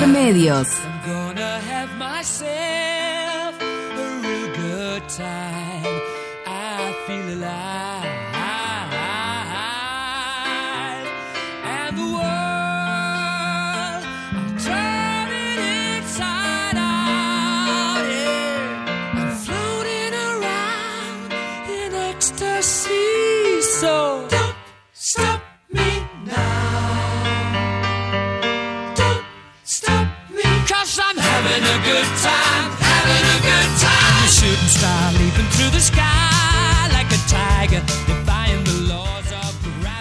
[0.00, 0.66] Intermedios.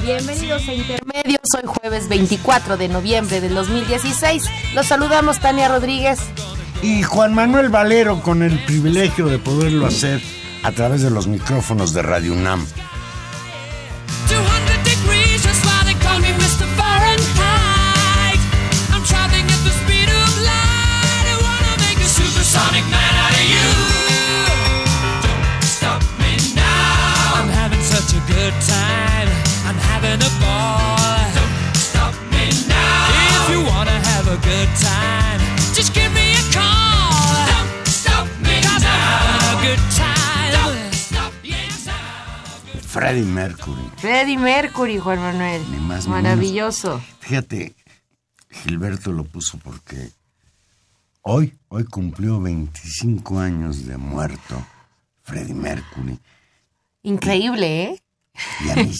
[0.01, 4.43] Bienvenidos a Intermedios, hoy jueves 24 de noviembre del 2016.
[4.73, 6.19] Los saludamos Tania Rodríguez.
[6.81, 10.21] Y Juan Manuel Valero con el privilegio de poderlo hacer
[10.63, 12.65] a través de los micrófonos de Radio UNAM.
[43.09, 43.91] Freddie Mercury.
[43.97, 45.63] Freddie Mercury, Juan Manuel.
[45.71, 47.01] Ni más ni Maravilloso.
[47.21, 47.75] Fíjate,
[48.51, 50.11] Gilberto lo puso porque
[51.23, 54.63] hoy, hoy cumplió 25 años de muerto
[55.23, 56.19] Freddie Mercury.
[57.01, 58.03] Increíble, ¿eh?
[58.63, 58.91] Y a mí,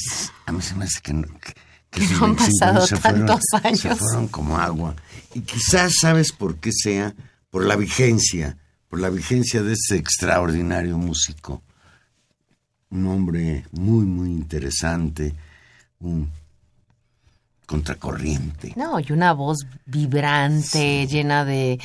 [0.47, 1.53] a mí se me hace que, no- que,
[1.91, 3.99] que Que esos no han 25 pasado se fueron- tantos Se años.
[3.99, 4.95] fueron como agua.
[5.35, 7.13] Y quizás sabes por qué sea,
[7.51, 11.61] por la vigencia, por la vigencia de ese extraordinario músico.
[12.91, 15.33] Un hombre muy, muy interesante,
[15.99, 16.29] un
[17.69, 18.73] contracorriente.
[18.75, 21.79] No, y una voz vibrante, llena de,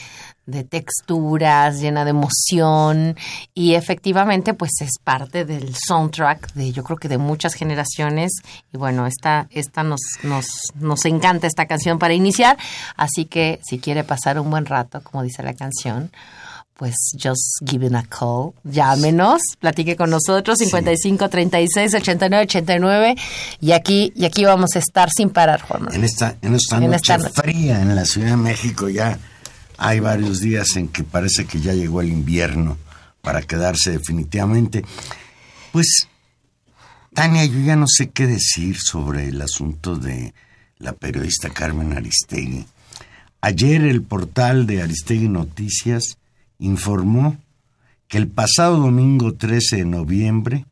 [0.46, 3.16] de texturas, llena de emoción.
[3.52, 8.32] Y efectivamente, pues es parte del soundtrack de, yo creo que de muchas generaciones.
[8.72, 12.56] Y bueno, esta, esta nos, nos, nos encanta esta canción para iniciar.
[12.96, 16.10] Así que si quiere pasar un buen rato, como dice la canción,
[16.76, 23.14] pues just give it a call, llámenos, platique con nosotros 55 36 89 89
[23.60, 25.88] y aquí y aquí vamos a estar sin parar, Juan.
[25.94, 27.42] En esta, en esta En noche esta noche.
[27.42, 29.18] fría en la Ciudad de México ya
[29.78, 32.76] hay varios días en que parece que ya llegó el invierno
[33.22, 34.84] para quedarse definitivamente.
[35.72, 36.08] Pues,
[37.14, 40.34] Tania, yo ya no sé qué decir sobre el asunto de
[40.78, 42.66] la periodista Carmen Aristegui.
[43.40, 46.18] Ayer el portal de Aristegui Noticias
[46.64, 47.38] informó
[48.08, 50.66] que el pasado domingo 13 de noviembre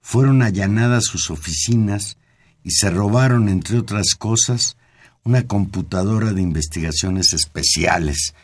[0.00, 2.16] fueron allanadas sus oficinas
[2.62, 4.76] y se robaron, entre otras cosas,
[5.24, 8.34] una computadora de investigaciones especiales,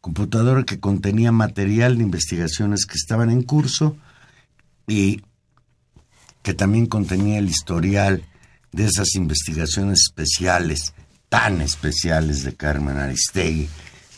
[0.00, 3.96] computadora que contenía material de investigaciones que estaban en curso
[4.86, 5.22] y
[6.42, 8.22] que también contenía el historial
[8.72, 10.94] de esas investigaciones especiales,
[11.28, 13.68] tan especiales de Carmen Aristegui,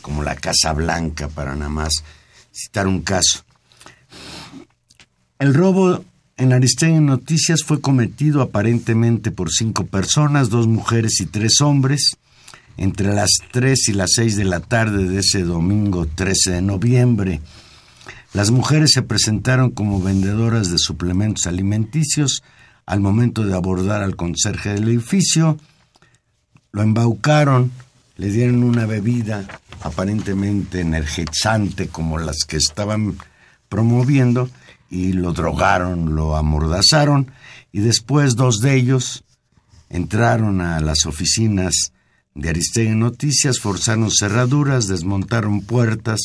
[0.01, 2.03] como la Casa Blanca, para nada más
[2.65, 3.43] citar un caso.
[5.39, 6.03] El robo
[6.37, 12.17] en Aristegui Noticias fue cometido aparentemente por cinco personas, dos mujeres y tres hombres,
[12.77, 17.41] entre las 3 y las 6 de la tarde de ese domingo 13 de noviembre.
[18.33, 22.41] Las mujeres se presentaron como vendedoras de suplementos alimenticios
[22.85, 25.57] al momento de abordar al conserje del edificio,
[26.71, 27.71] lo embaucaron,
[28.19, 29.47] le dieron una bebida
[29.81, 33.17] aparentemente energizante como las que estaban
[33.69, 34.49] promoviendo
[34.89, 37.31] y lo drogaron, lo amordazaron
[37.71, 39.23] y después dos de ellos
[39.87, 41.93] entraron a las oficinas
[42.35, 46.19] de Aristegui Noticias, forzaron cerraduras, desmontaron puertas,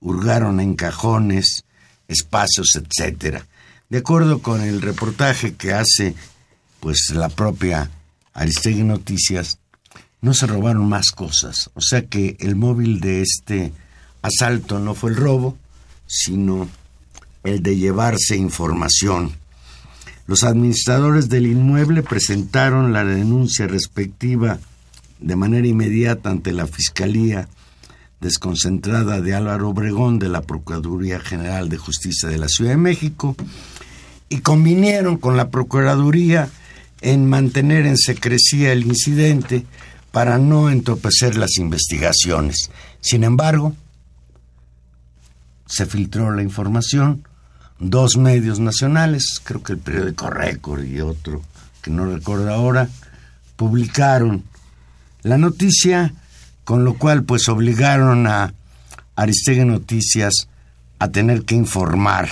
[0.00, 1.66] hurgaron en cajones,
[2.08, 3.46] espacios, etcétera.
[3.90, 6.14] De acuerdo con el reportaje que hace
[6.80, 7.90] pues la propia
[8.32, 9.58] Aristegui Noticias,
[10.26, 11.70] no se robaron más cosas.
[11.74, 13.72] O sea que el móvil de este
[14.22, 15.56] asalto no fue el robo,
[16.08, 16.68] sino
[17.44, 19.36] el de llevarse información
[20.26, 24.58] Los administradores del inmueble presentaron la denuncia respectiva
[25.20, 27.48] de manera inmediata ante la Fiscalía
[28.20, 33.36] desconcentrada de Álvaro Obregón de la Procuraduría General de Justicia de la Ciudad de México
[34.28, 36.48] y convinieron con la Procuraduría
[37.00, 39.64] en mantener en secrecía el incidente
[40.16, 42.70] para no entorpecer las investigaciones.
[43.02, 43.76] Sin embargo,
[45.66, 47.28] se filtró la información,
[47.78, 51.42] dos medios nacionales, creo que el periódico Récord y otro
[51.82, 52.88] que no recuerdo ahora,
[53.56, 54.44] publicaron
[55.20, 56.14] la noticia,
[56.64, 58.54] con lo cual pues obligaron a
[59.16, 60.48] Aristegui Noticias
[60.98, 62.30] a tener que informar.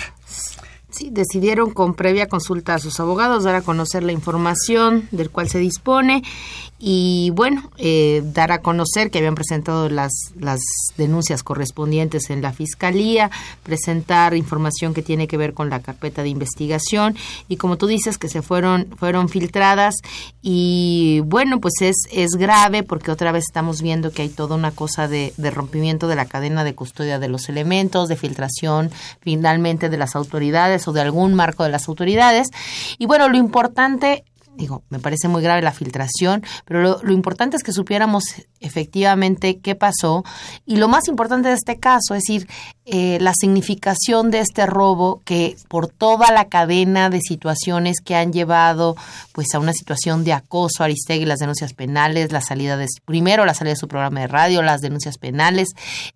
[0.94, 5.48] Sí, decidieron con previa consulta a sus abogados dar a conocer la información del cual
[5.48, 6.22] se dispone
[6.78, 10.60] y bueno, eh, dar a conocer que habían presentado las, las
[10.96, 13.30] denuncias correspondientes en la Fiscalía,
[13.62, 17.16] presentar información que tiene que ver con la carpeta de investigación
[17.48, 19.96] y como tú dices que se fueron, fueron filtradas
[20.42, 24.70] y bueno, pues es, es grave porque otra vez estamos viendo que hay toda una
[24.70, 28.92] cosa de, de rompimiento de la cadena de custodia de los elementos, de filtración
[29.22, 32.50] finalmente de las autoridades o de algún marco de las autoridades.
[32.98, 34.24] Y bueno, lo importante
[34.56, 38.24] digo, me parece muy grave la filtración, pero lo, lo, importante es que supiéramos
[38.60, 40.24] efectivamente qué pasó.
[40.66, 42.48] Y lo más importante de este caso, es decir,
[42.86, 48.30] eh, la significación de este robo que por toda la cadena de situaciones que han
[48.30, 48.94] llevado
[49.32, 53.46] pues a una situación de acoso a Aristegui, las denuncias penales, la salida de primero
[53.46, 55.68] la salida de su programa de radio, las denuncias penales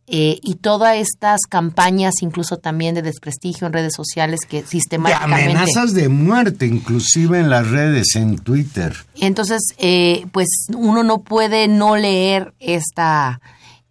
[0.09, 5.51] eh, y todas estas campañas incluso también de desprestigio en redes sociales que sistemáticamente de
[5.51, 8.95] amenazas de muerte inclusive en las redes en Twitter.
[9.17, 13.41] Entonces, eh, pues uno no puede no leer esta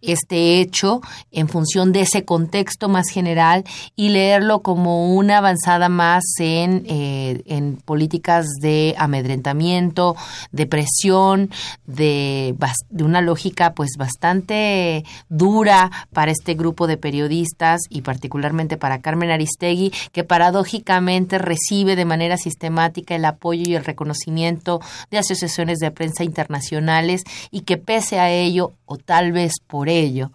[0.02, 1.00] este hecho
[1.30, 3.64] en función de ese contexto más general
[3.96, 10.16] y leerlo como una avanzada más en, eh, en políticas de amedrentamiento,
[10.52, 11.50] de presión,
[11.86, 12.54] de,
[12.90, 19.30] de una lógica pues bastante dura para este grupo de periodistas y particularmente para Carmen
[19.30, 24.80] Aristegui, que paradójicamente recibe de manera sistemática el apoyo y el reconocimiento
[25.10, 30.30] de asociaciones de prensa internacionales y que pese a ello, o tal vez por ello,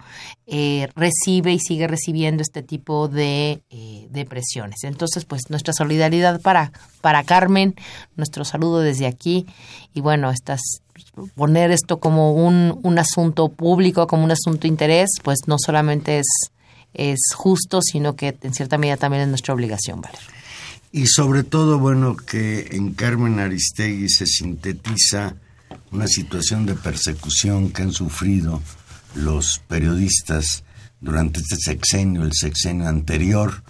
[0.48, 4.84] eh, recibe y sigue recibiendo este tipo de, eh, presiones.
[4.84, 6.72] Entonces, pues nuestra solidaridad para,
[7.02, 7.76] para Carmen,
[8.16, 9.46] nuestro saludo desde aquí
[9.94, 10.62] y bueno, estas,
[11.36, 16.20] poner esto como un, un asunto público, como un asunto de interés, pues no solamente
[16.20, 16.28] es,
[16.94, 20.18] es justo, sino que en cierta medida también es nuestra obligación, ¿vale?
[20.92, 25.36] Y sobre todo, bueno, que en Carmen Aristegui se sintetiza
[25.92, 28.62] una situación de persecución que han sufrido
[29.16, 30.64] los periodistas
[31.02, 33.64] durante este sexenio, el sexenio anterior,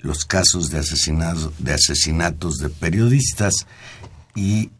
[0.00, 3.66] los casos de asesinatos de, asesinatos de periodistas
[4.34, 4.70] y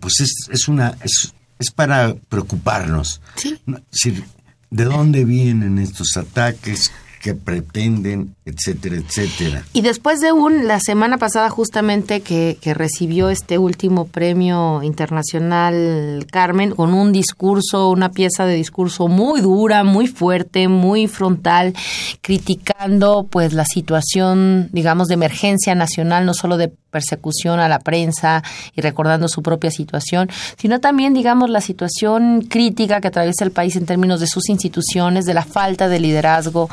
[0.00, 3.20] pues es, es una es, es, para preocuparnos.
[3.36, 4.24] ¿Sí?
[4.70, 6.90] ¿De dónde vienen estos ataques?
[7.22, 9.64] Que pretenden, etcétera, etcétera.
[9.72, 16.26] Y después de un, la semana pasada justamente que, que, recibió este último premio internacional
[16.32, 21.74] Carmen, con un discurso, una pieza de discurso muy dura, muy fuerte, muy frontal,
[22.22, 28.44] criticando pues la situación, digamos, de emergencia nacional, no solo de persecución a la prensa
[28.76, 33.74] y recordando su propia situación, sino también, digamos, la situación crítica que atraviesa el país
[33.76, 36.68] en términos de sus instituciones, de la falta de liderazgo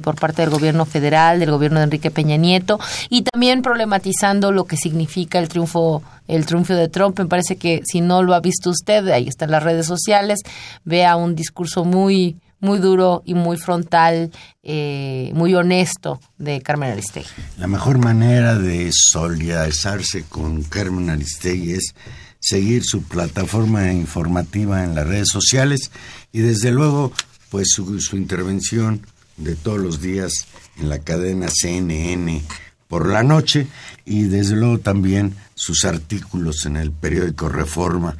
[0.00, 4.64] por parte del gobierno federal, del gobierno de Enrique Peña Nieto, y también problematizando lo
[4.64, 7.18] que significa el triunfo el triunfo de Trump.
[7.18, 10.40] Me parece que si no lo ha visto usted, ahí está en las redes sociales,
[10.84, 14.32] vea un discurso muy muy duro y muy frontal,
[14.62, 17.28] eh, muy honesto de Carmen Aristegui.
[17.58, 21.94] La mejor manera de solidarizarse con Carmen Aristegui es
[22.40, 25.90] seguir su plataforma informativa en las redes sociales
[26.32, 27.12] y desde luego
[27.50, 30.32] pues su intervención de todos los días
[30.78, 32.42] en la cadena CNN
[32.88, 33.66] por la noche
[34.04, 38.16] y desde luego también sus artículos en el periódico Reforma.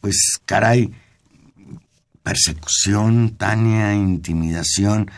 [0.00, 0.92] Pues caray,
[2.22, 5.10] persecución, Tania, intimidación.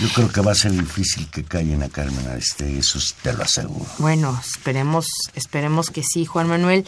[0.00, 3.42] Yo creo que va a ser difícil que callen a Carmen Aristegui, eso te lo
[3.42, 3.86] aseguro.
[3.98, 6.84] Bueno, esperemos, esperemos que sí, Juan Manuel.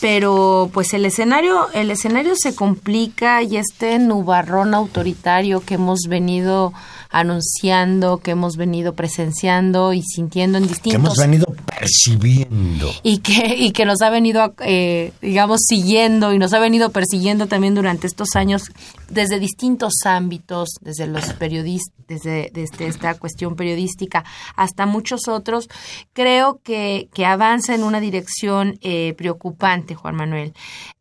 [0.00, 6.72] Pero pues el escenario, el escenario se complica y este nubarrón autoritario que hemos venido
[7.10, 12.90] anunciando, que hemos venido presenciando y sintiendo en Que distintos hemos venido percibiendo.
[13.02, 17.48] y que, y que nos ha venido, eh, digamos, siguiendo y nos ha venido persiguiendo
[17.48, 18.62] también durante estos años
[19.08, 24.24] desde distintos ámbitos, desde los periodistas, desde, desde esta cuestión periodística
[24.56, 25.68] hasta muchos otros,
[26.12, 30.54] creo que, que avanza en una dirección eh, preocupante, Juan Manuel.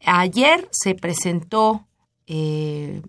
[0.06, 1.88] Ayer se presentó
[2.28, 3.02] eh,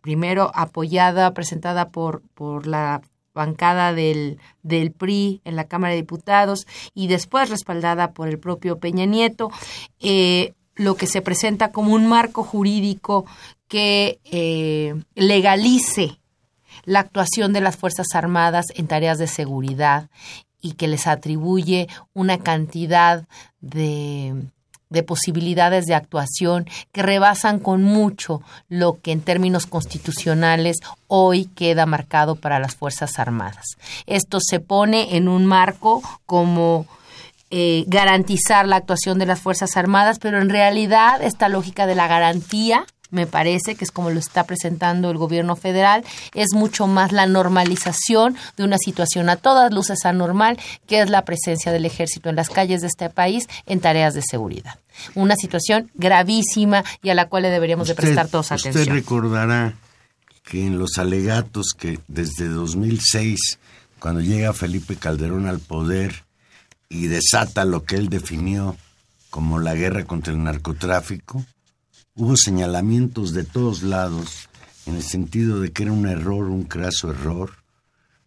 [0.00, 3.02] primero apoyada, presentada por, por la
[3.34, 8.78] bancada del, del PRI en la Cámara de Diputados y después respaldada por el propio
[8.78, 9.50] Peña Nieto,
[10.00, 13.26] eh, lo que se presenta como un marco jurídico
[13.68, 16.18] que eh, legalice
[16.84, 20.10] la actuación de las Fuerzas Armadas en tareas de seguridad
[20.60, 23.26] y que les atribuye una cantidad
[23.60, 24.34] de,
[24.94, 31.84] de posibilidades de actuación que rebasan con mucho lo que en términos constitucionales hoy queda
[31.84, 33.66] marcado para las Fuerzas Armadas.
[34.06, 36.86] Esto se pone en un marco como
[37.50, 42.08] eh, garantizar la actuación de las Fuerzas Armadas, pero en realidad esta lógica de la
[42.08, 46.04] garantía me parece que es como lo está presentando el gobierno federal,
[46.34, 51.24] es mucho más la normalización de una situación a todas luces anormal, que es la
[51.24, 54.78] presencia del ejército en las calles de este país en tareas de seguridad.
[55.14, 58.96] Una situación gravísima y a la cual le deberíamos de prestar todos usted atención.
[58.96, 59.74] recordará
[60.44, 63.58] que en los alegatos que desde 2006,
[63.98, 66.24] cuando llega Felipe Calderón al poder
[66.88, 68.76] y desata lo que él definió
[69.30, 71.44] como la guerra contra el narcotráfico,
[72.16, 74.48] hubo señalamientos de todos lados
[74.86, 77.56] en el sentido de que era un error, un craso error,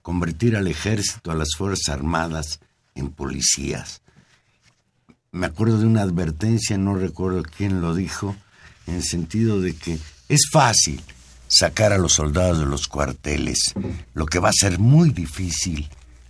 [0.02, 2.60] convertir al ejército, a las Fuerzas Armadas,
[2.96, 4.02] en policías.
[5.32, 8.36] Me acuerdo de una advertencia, no recuerdo quién lo dijo,
[8.88, 11.02] en el sentido de que es fácil
[11.48, 13.74] sacar a los soldados de los cuarteles.
[14.14, 15.88] Lo que va a ser muy difícil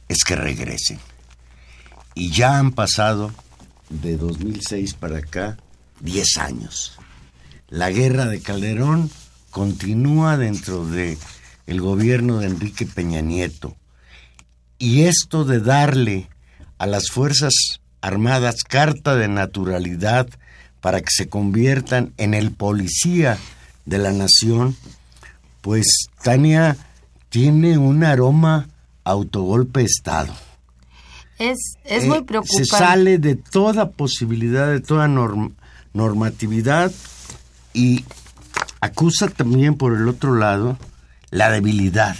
[0.07, 0.99] es que regresen.
[2.13, 3.31] Y ya han pasado
[3.89, 5.57] de 2006 para acá
[6.01, 6.97] 10 años.
[7.69, 9.09] La guerra de Calderón
[9.51, 11.17] continúa dentro de
[11.65, 13.75] el gobierno de Enrique Peña Nieto.
[14.79, 16.29] Y esto de darle
[16.77, 17.53] a las Fuerzas
[17.99, 20.27] Armadas carta de naturalidad
[20.81, 23.37] para que se conviertan en el policía
[23.85, 24.77] de la nación,
[25.61, 25.87] pues
[26.23, 26.77] Tania
[27.29, 28.69] tiene un aroma
[29.03, 30.33] autogolpe de Estado.
[31.39, 32.65] Es, es Eh, muy preocupante.
[32.65, 35.53] Se sale de toda posibilidad, de toda norm-
[35.93, 36.91] normatividad
[37.73, 38.05] y
[38.81, 40.77] acusa también por el otro lado
[41.31, 42.17] la debilidad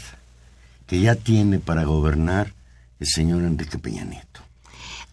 [0.86, 2.54] que ya tiene para gobernar
[3.00, 4.42] el señor Enrique Peña Nieto.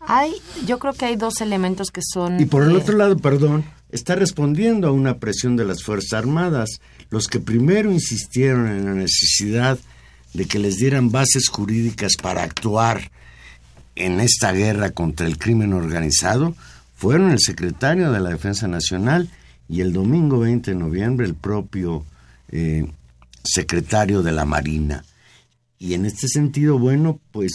[0.07, 0.33] Hay,
[0.67, 2.39] yo creo que hay dos elementos que son...
[2.41, 6.13] Y por el eh, otro lado, perdón, está respondiendo a una presión de las Fuerzas
[6.13, 9.79] Armadas, los que primero insistieron en la necesidad
[10.35, 13.11] de que les dieran bases jurídicas para actuar
[13.97, 16.55] en esta guerra contra el crimen organizado,
[16.97, 19.31] fueron el secretario de la Defensa Nacional
[19.69, 22.05] y el domingo 20 de noviembre el propio
[22.49, 22.87] eh,
[23.43, 25.05] secretario de la Marina.
[25.79, 27.53] Y en este sentido, bueno, pues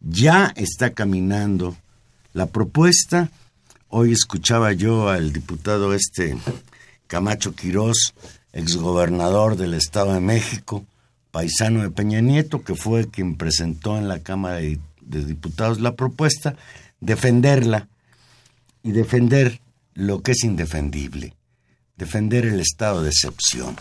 [0.00, 1.76] ya está caminando
[2.32, 3.30] la propuesta.
[3.88, 6.36] Hoy escuchaba yo al diputado este
[7.06, 8.14] Camacho Quirós,
[8.52, 10.84] exgobernador del Estado de México,
[11.30, 15.94] paisano de Peña Nieto, que fue quien presentó en la Cámara de, de Diputados la
[15.94, 16.56] propuesta,
[17.00, 17.88] defenderla
[18.82, 19.61] y defender
[19.94, 21.34] lo que es indefendible,
[21.96, 23.76] defender el estado de excepción.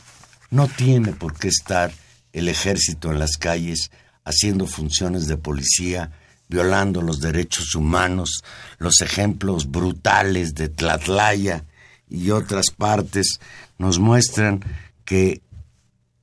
[0.50, 1.92] No tiene por qué estar
[2.34, 3.92] el ejército en las calles
[4.24, 6.12] haciendo funciones de policía,
[6.48, 8.44] violando los derechos humanos,
[8.78, 11.64] los ejemplos brutales de Tlatlaya
[12.10, 13.40] y otras partes
[13.78, 14.64] nos muestran
[15.06, 15.42] que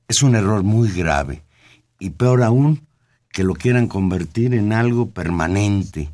[0.07, 1.43] es un error muy grave
[1.99, 2.87] y peor aún
[3.31, 6.09] que lo quieran convertir en algo permanente,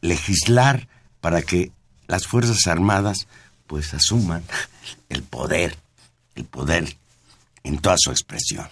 [0.00, 0.88] legislar
[1.20, 1.72] para que
[2.06, 3.26] las Fuerzas Armadas
[3.66, 4.44] pues asuman
[5.08, 5.76] el poder,
[6.34, 6.96] el poder
[7.64, 8.66] en toda su expresión.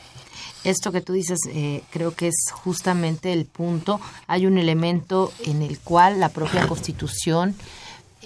[0.63, 4.01] Esto que tú dices eh, creo que es justamente el punto.
[4.27, 7.55] Hay un elemento en el cual la propia Constitución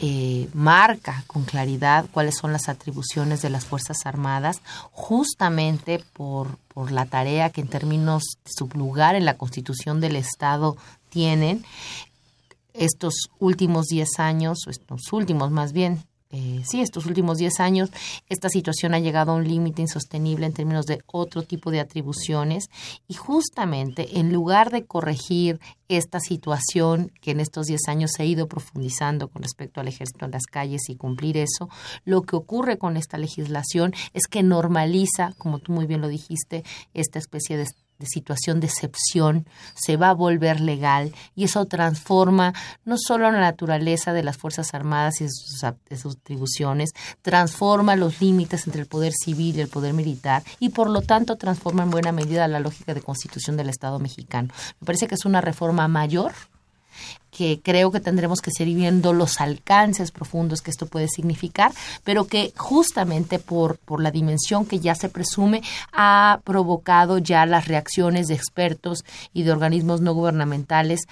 [0.00, 4.60] eh, marca con claridad cuáles son las atribuciones de las Fuerzas Armadas,
[4.92, 10.14] justamente por, por la tarea que en términos de su lugar en la Constitución del
[10.14, 10.76] Estado
[11.08, 11.64] tienen.
[12.78, 17.90] Estos últimos 10 años, o estos últimos más bien, eh, sí, estos últimos 10 años,
[18.28, 22.68] esta situación ha llegado a un límite insostenible en términos de otro tipo de atribuciones.
[23.06, 25.58] Y justamente en lugar de corregir
[25.88, 30.26] esta situación que en estos 10 años se ha ido profundizando con respecto al ejército
[30.26, 31.70] en las calles y cumplir eso,
[32.04, 36.62] lo que ocurre con esta legislación es que normaliza, como tú muy bien lo dijiste,
[36.92, 37.66] esta especie de
[37.98, 43.40] de situación de excepción se va a volver legal y eso transforma no solo la
[43.40, 45.60] naturaleza de las Fuerzas Armadas y sus,
[46.00, 46.90] sus atribuciones,
[47.22, 51.36] transforma los límites entre el poder civil y el poder militar y por lo tanto
[51.36, 54.48] transforma en buena medida la lógica de constitución del Estado mexicano.
[54.80, 56.32] Me parece que es una reforma mayor
[57.38, 61.70] que creo que tendremos que seguir viendo los alcances profundos que esto puede significar,
[62.02, 67.68] pero que justamente por, por la dimensión que ya se presume ha provocado ya las
[67.68, 71.02] reacciones de expertos y de organismos no gubernamentales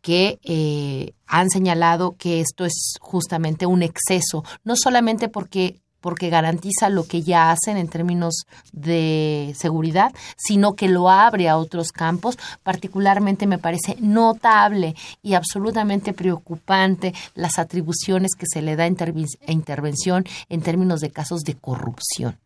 [0.00, 6.88] que eh, han señalado que esto es justamente un exceso, no solamente porque porque garantiza
[6.88, 12.38] lo que ya hacen en términos de seguridad, sino que lo abre a otros campos.
[12.62, 20.24] Particularmente me parece notable y absolutamente preocupante las atribuciones que se le da a intervención
[20.48, 22.38] en términos de casos de corrupción.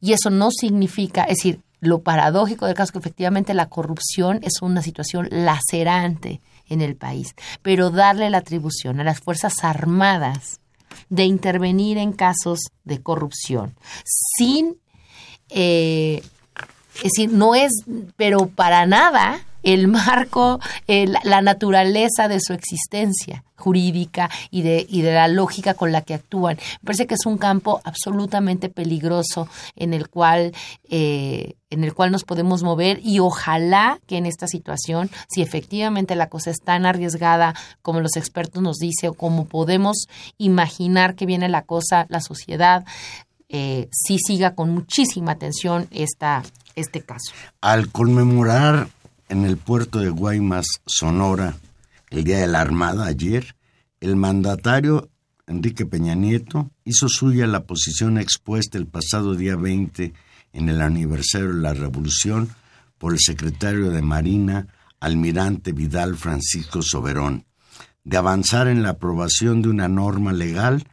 [0.00, 4.40] Y eso no significa, es decir, lo paradójico del caso es que efectivamente la corrupción
[4.42, 10.61] es una situación lacerante en el país, pero darle la atribución a las Fuerzas Armadas
[11.08, 13.74] de intervenir en casos de corrupción.
[14.36, 14.78] Sin,
[15.48, 16.22] eh,
[16.96, 17.72] es decir, no es,
[18.16, 25.12] pero para nada el marco, la naturaleza de su existencia jurídica y de, y de
[25.12, 26.56] la lógica con la que actúan.
[26.56, 30.52] Me parece que es un campo absolutamente peligroso en el cual,
[30.90, 36.16] eh, en el cual nos podemos mover y ojalá que en esta situación, si efectivamente
[36.16, 40.06] la cosa es tan arriesgada como los expertos nos dicen o como podemos
[40.38, 42.84] imaginar que viene la cosa, la sociedad,
[43.48, 46.42] eh, sí siga con muchísima atención esta,
[46.74, 47.32] este caso.
[47.60, 48.88] Al conmemorar
[49.32, 51.56] en el puerto de Guaymas, Sonora,
[52.10, 53.56] el Día de la Armada ayer,
[53.98, 55.08] el mandatario
[55.46, 60.12] Enrique Peña Nieto hizo suya la posición expuesta el pasado día 20
[60.52, 62.50] en el aniversario de la Revolución
[62.98, 64.68] por el secretario de Marina,
[65.00, 67.46] almirante Vidal Francisco Soberón,
[68.04, 70.86] de avanzar en la aprobación de una norma legal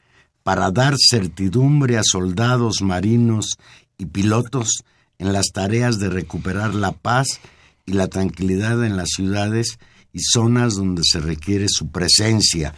[0.44, 3.58] para dar certidumbre a soldados marinos
[3.98, 4.86] y pilotos
[5.18, 7.42] en las tareas de recuperar la paz
[7.90, 9.80] y la tranquilidad en las ciudades
[10.14, 12.76] y zonas donde se requiere su presencia.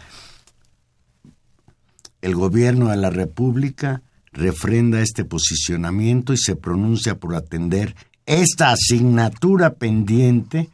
[2.22, 7.96] El gobierno de la República refrenda este posicionamiento y se pronuncia por atender
[8.26, 10.70] esta asignatura pendiente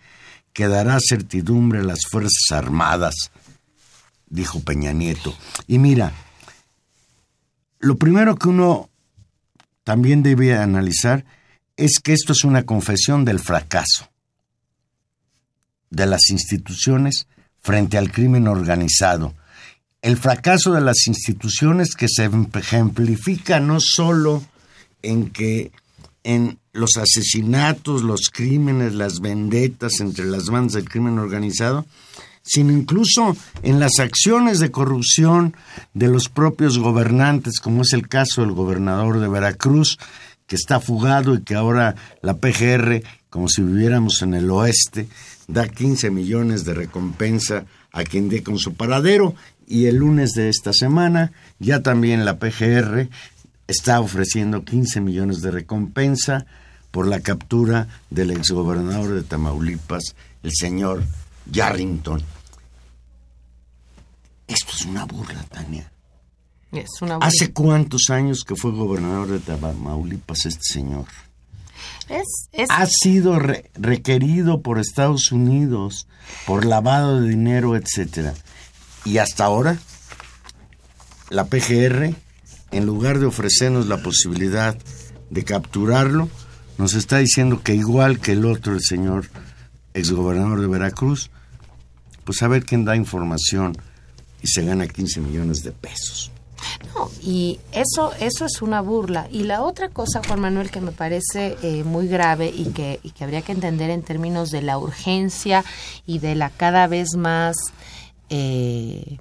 [0.54, 3.32] que dará certidumbre a las Fuerzas Armadas,
[4.30, 5.36] dijo Peña Nieto.
[5.66, 6.14] Y mira,
[7.80, 8.90] lo primero que uno
[9.84, 11.26] también debe analizar
[11.76, 14.10] es que esto es una confesión del fracaso
[15.90, 17.28] de las instituciones
[17.60, 19.34] frente al crimen organizado.
[20.02, 24.44] El fracaso de las instituciones que se ejemplifica no solo
[25.02, 25.72] en que
[26.24, 31.86] en los asesinatos, los crímenes, las vendetas entre las bandas del crimen organizado,
[32.44, 35.56] sino incluso en las acciones de corrupción
[35.94, 39.98] de los propios gobernantes, como es el caso del gobernador de Veracruz,
[40.48, 45.08] que está fugado y que ahora la PGR, como si viviéramos en el oeste,
[45.48, 49.34] da 15 millones de recompensa a quien dé con su paradero
[49.66, 53.10] y el lunes de esta semana ya también la PGR
[53.68, 56.46] está ofreciendo 15 millones de recompensa
[56.92, 61.04] por la captura del exgobernador de Tamaulipas, el señor
[61.52, 62.22] Yarrington.
[64.48, 65.92] Esto es una burla, Tania.
[66.72, 67.28] Es una burla.
[67.28, 71.06] ¿Hace cuántos años que fue gobernador de Tamaulipas este señor?
[72.70, 76.08] Ha sido re requerido por Estados Unidos
[76.46, 78.34] por lavado de dinero, etcétera.
[79.06, 79.78] Y hasta ahora
[81.30, 82.16] la PGR
[82.72, 84.78] en lugar de ofrecernos la posibilidad
[85.30, 86.30] de capturarlo,
[86.78, 89.30] nos está diciendo que igual que el otro, el señor
[89.94, 91.32] exgobernador de Veracruz,
[92.24, 93.78] pues a ver quién da información
[94.42, 96.32] y se gana 15 millones de pesos.
[96.96, 99.28] No, y eso, eso es una burla.
[99.32, 103.12] Y la otra cosa, Juan Manuel, que me parece eh, muy grave y que, y
[103.12, 105.64] que habría que entender en términos de la urgencia
[106.06, 107.56] y de la cada vez más
[108.30, 109.18] eh,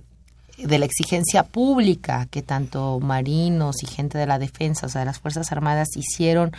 [0.58, 5.06] de la exigencia pública que tanto marinos y gente de la defensa, o sea, de
[5.06, 6.52] las Fuerzas Armadas hicieron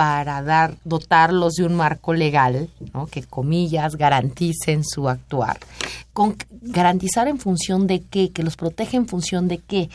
[0.00, 3.06] para dar, dotarlos de un marco legal, ¿no?
[3.06, 5.58] que comillas garanticen su actuar.
[6.14, 9.90] Con garantizar en función de qué, que los protege en función de qué.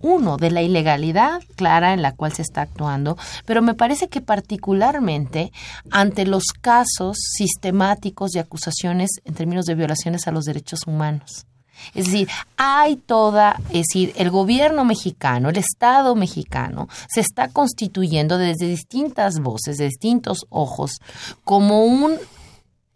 [0.00, 4.20] Uno, de la ilegalidad clara en la cual se está actuando, pero me parece que
[4.20, 5.52] particularmente
[5.92, 11.46] ante los casos sistemáticos de acusaciones en términos de violaciones a los derechos humanos
[11.94, 18.38] Es decir, hay toda, es decir, el gobierno mexicano, el Estado mexicano, se está constituyendo
[18.38, 21.00] desde distintas voces, de distintos ojos,
[21.44, 22.18] como un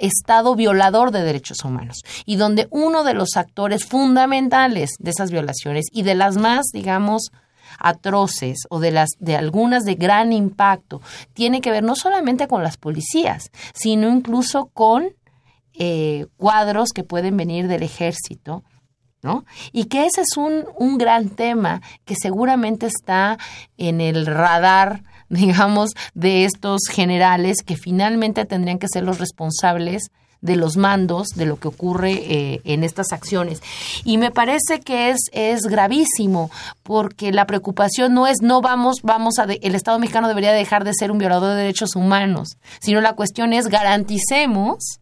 [0.01, 5.87] Estado violador de derechos humanos y donde uno de los actores fundamentales de esas violaciones
[5.93, 7.31] y de las más, digamos,
[7.79, 11.01] atroces o de las de algunas de gran impacto
[11.35, 15.13] tiene que ver no solamente con las policías, sino incluso con
[15.81, 18.63] eh, cuadros que pueden venir del ejército,
[19.23, 19.45] ¿no?
[19.73, 23.39] Y que ese es un, un gran tema que seguramente está
[23.77, 30.57] en el radar digamos, de estos generales que finalmente tendrían que ser los responsables de
[30.57, 33.63] los mandos de lo que ocurre eh, en estas acciones.
[34.05, 36.51] Y me parece que es, es gravísimo,
[36.83, 40.95] porque la preocupación no es no vamos, vamos a, el Estado mexicano debería dejar de
[40.95, 45.00] ser un violador de derechos humanos, sino la cuestión es garanticemos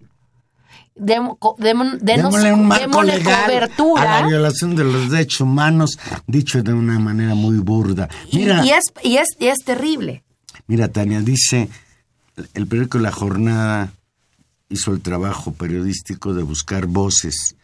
[1.38, 3.50] co- demo- denos- Démosle un marco legal
[3.96, 8.08] a la violación de los derechos humanos, dicho de una manera muy burda.
[8.30, 10.22] y- Mira, y, es, y, es, y es terrible.
[10.66, 11.68] mira Tania, dice,
[12.54, 13.92] el periódico La Jornada
[14.68, 17.56] hizo el trabajo periodístico de buscar voces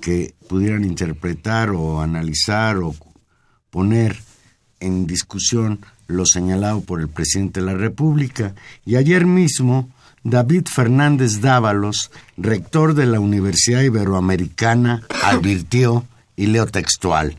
[0.00, 2.94] que pudieran interpretar o analizar o
[3.70, 4.16] poner
[4.80, 8.54] en discusión lo señalado por el presidente de la República.
[8.84, 9.88] Y ayer mismo,
[10.24, 16.06] David Fernández Dávalos, rector de la Universidad Iberoamericana, advirtió,
[16.36, 17.36] y leo textual,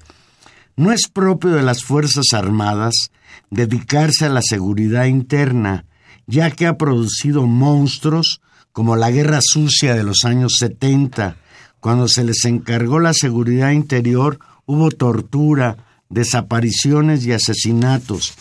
[0.77, 3.11] no es propio de las Fuerzas Armadas
[3.49, 5.85] dedicarse a la seguridad interna,
[6.27, 11.37] ya que ha producido monstruos como la guerra sucia de los años 70.
[11.79, 15.77] Cuando se les encargó la seguridad interior, hubo tortura,
[16.09, 18.35] desapariciones y asesinatos.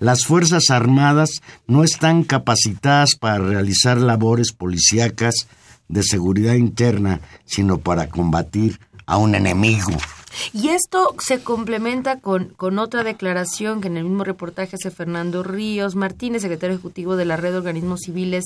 [0.00, 5.48] Las Fuerzas Armadas no están capacitadas para realizar labores policíacas
[5.88, 9.92] de seguridad interna, sino para combatir a un enemigo.
[10.52, 15.42] Y esto se complementa con, con otra declaración que en el mismo reportaje hace Fernando
[15.42, 18.44] Ríos Martínez, secretario ejecutivo de la Red de Organismos Civiles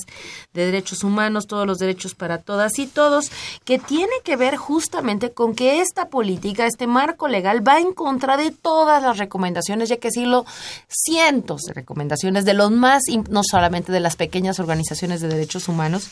[0.53, 3.31] de Derechos Humanos, todos los derechos para todas y todos,
[3.65, 8.37] que tiene que ver justamente con que esta política, este marco legal, va en contra
[8.37, 10.45] de todas las recomendaciones, ya que decirlo,
[10.87, 16.09] cientos de recomendaciones de los más, no solamente de las pequeñas organizaciones de derechos humanos,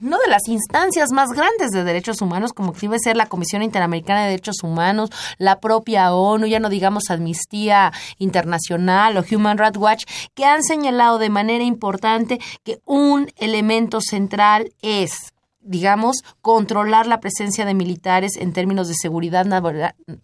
[0.00, 3.62] no de las instancias más grandes de derechos humanos, como que debe ser la Comisión
[3.62, 9.78] Interamericana de Derechos Humanos, la propia ONU, ya no digamos Amnistía Internacional o Human Rights
[9.78, 15.32] Watch, que han señalado de manera importante que un elemento central es
[15.62, 19.46] digamos, controlar la presencia de militares en términos de seguridad,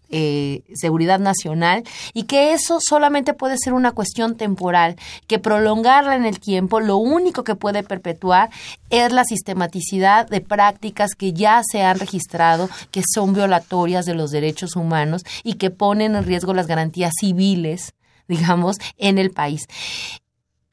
[0.09, 4.95] eh, seguridad nacional y que eso solamente puede ser una cuestión temporal,
[5.27, 8.49] que prolongarla en el tiempo lo único que puede perpetuar
[8.89, 14.31] es la sistematicidad de prácticas que ya se han registrado, que son violatorias de los
[14.31, 17.93] derechos humanos y que ponen en riesgo las garantías civiles,
[18.27, 19.67] digamos, en el país.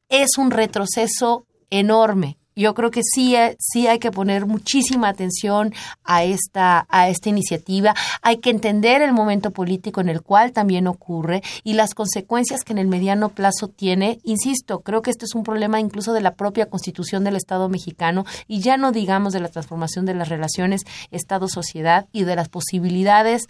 [0.08, 5.72] Es un retroceso enorme yo creo que sí, eh, sí hay que poner muchísima atención
[6.04, 7.94] a esta, a esta iniciativa.
[8.22, 12.72] Hay que entender el momento político en el cual también ocurre y las consecuencias que
[12.72, 14.18] en el mediano plazo tiene.
[14.22, 18.24] Insisto, creo que este es un problema incluso de la propia constitución del Estado mexicano
[18.46, 23.46] y ya no digamos de la transformación de las relaciones Estado-sociedad y de las posibilidades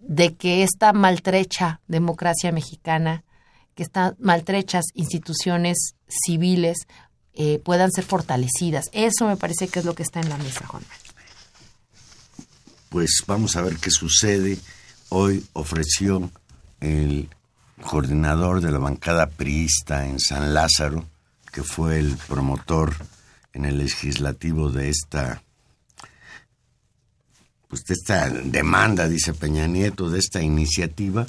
[0.00, 3.24] de que esta maltrecha democracia mexicana,
[3.74, 6.86] que estas maltrechas instituciones civiles
[7.34, 8.86] eh, puedan ser fortalecidas.
[8.92, 10.84] Eso me parece que es lo que está en la mesa, Juan.
[12.88, 14.58] Pues vamos a ver qué sucede.
[15.08, 16.30] Hoy ofreció
[16.80, 17.28] el
[17.82, 21.04] coordinador de la bancada priista en San Lázaro,
[21.52, 22.94] que fue el promotor
[23.52, 25.42] en el legislativo de esta
[27.68, 31.26] pues de esta demanda, dice Peña Nieto, de esta iniciativa,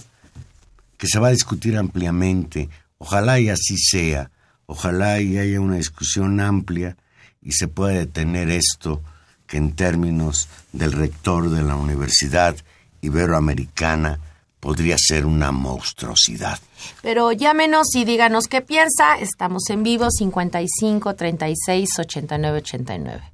[0.96, 2.70] que se va a discutir ampliamente.
[3.00, 4.30] Ojalá y así sea.
[4.66, 6.98] Ojalá y haya una discusión amplia
[7.42, 9.02] y se pueda detener esto
[9.48, 12.56] que en términos del rector de la Universidad
[13.02, 14.20] Iberoamericana
[14.60, 16.58] podría ser una monstruosidad.
[17.04, 19.18] Pero llámenos y díganos qué piensa.
[19.20, 23.34] Estamos en vivo 55 36 89 89.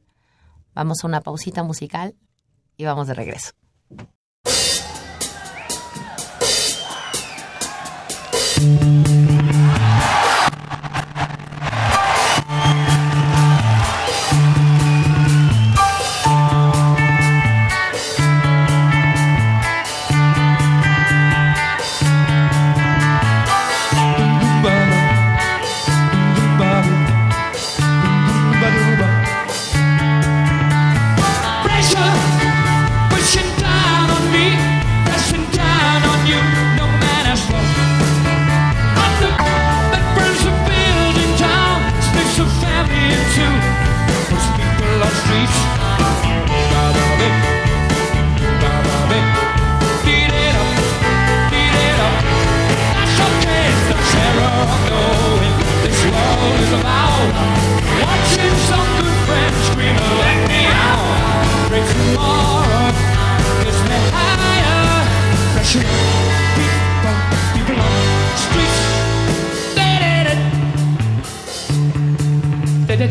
[0.73, 2.15] Vamos a una pausita musical
[2.75, 3.51] y vamos de regreso.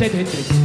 [0.01, 0.60] Ted Hendricks.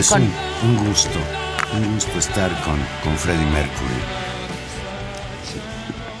[0.00, 0.22] Pues con...
[0.22, 1.18] un, un gusto,
[1.74, 4.00] un gusto estar con, con Freddie Mercury.
[5.44, 5.60] Sí,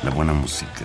[0.02, 0.84] La buena música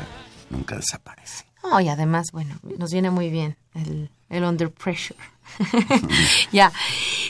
[0.49, 1.43] nunca desaparece.
[1.61, 5.19] Oh, y además, bueno, nos viene muy bien el, el under pressure.
[6.53, 6.71] ya.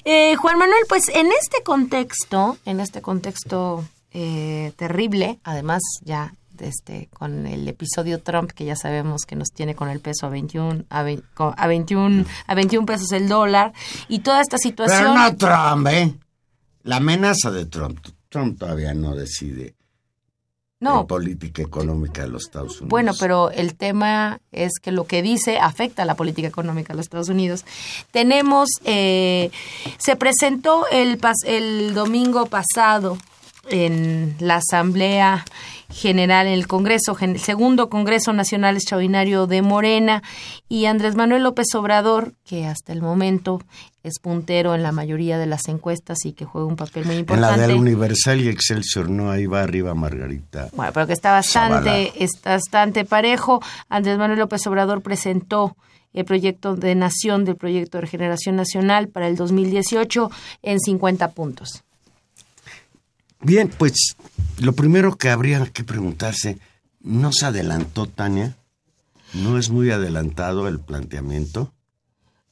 [0.04, 7.08] Eh, Juan Manuel, pues en este contexto, en este contexto eh, terrible, además ya este,
[7.14, 10.86] con el episodio Trump, que ya sabemos que nos tiene con el peso a 21,
[10.90, 13.74] a, vein- co- a 21, a 21 pesos el dólar,
[14.08, 15.00] y toda esta situación...
[15.00, 16.14] Pero no Trump, ¿eh?
[16.84, 18.00] La amenaza de Trump.
[18.30, 19.76] Trump todavía no decide
[20.80, 22.90] no, la política económica de los Estados Unidos.
[22.90, 26.98] Bueno, pero el tema es que lo que dice afecta a la política económica de
[26.98, 27.66] los Estados Unidos.
[28.12, 29.52] Tenemos, eh,
[29.98, 33.18] se presentó el, pas- el domingo pasado
[33.70, 35.44] en la Asamblea
[35.96, 40.24] General, en el Congreso, el segundo Congreso Nacional Extraordinario de Morena,
[40.68, 43.62] y Andrés Manuel López Obrador, que hasta el momento
[44.04, 47.20] es puntero en la mayoría de las encuestas y que juega un papel muy En
[47.20, 47.62] la importante.
[47.68, 50.68] del Universal y Excelsior, no, ahí va arriba Margarita.
[50.74, 53.62] Bueno, pero que está bastante, está bastante parejo.
[53.88, 55.78] Andrés Manuel López Obrador presentó
[56.12, 60.30] el proyecto de nación del proyecto de regeneración nacional para el 2018
[60.62, 61.85] en 50 puntos.
[63.42, 64.16] Bien, pues
[64.60, 66.58] lo primero que habría que preguntarse,
[67.02, 68.56] ¿no se adelantó Tania?
[69.34, 71.72] ¿No es muy adelantado el planteamiento?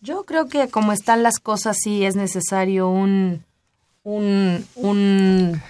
[0.02, 3.44] Yo creo que como están las cosas sí es necesario un
[4.04, 5.62] un, un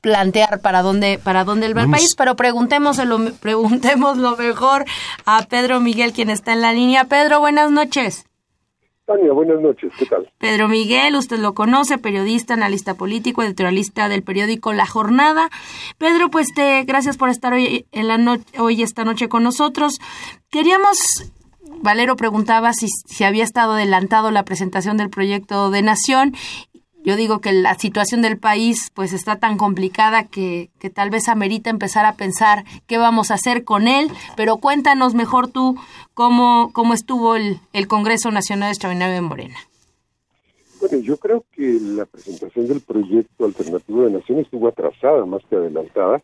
[0.00, 4.84] plantear para dónde para dónde va el país, pero preguntémoslo preguntémoslo mejor
[5.24, 7.04] a Pedro Miguel quien está en la línea.
[7.04, 8.24] Pedro, buenas noches.
[9.18, 10.30] Buenas noches, ¿qué tal?
[10.38, 15.50] Pedro Miguel, usted lo conoce, periodista, analista político, editorialista del periódico La Jornada.
[15.98, 19.98] Pedro, pues te gracias por estar hoy en la no- hoy esta noche con nosotros.
[20.50, 20.98] Queríamos
[21.82, 26.34] Valero preguntaba si, si había estado adelantado la presentación del proyecto de nación.
[27.02, 31.28] Yo digo que la situación del país pues está tan complicada que, que tal vez
[31.28, 35.76] amerita empezar a pensar qué vamos a hacer con él, pero cuéntanos mejor tú
[36.14, 39.56] cómo, cómo estuvo el, el Congreso Nacional Extraordinario de Morena.
[40.80, 45.56] Bueno, yo creo que la presentación del proyecto alternativo de nación estuvo atrasada más que
[45.56, 46.22] adelantada,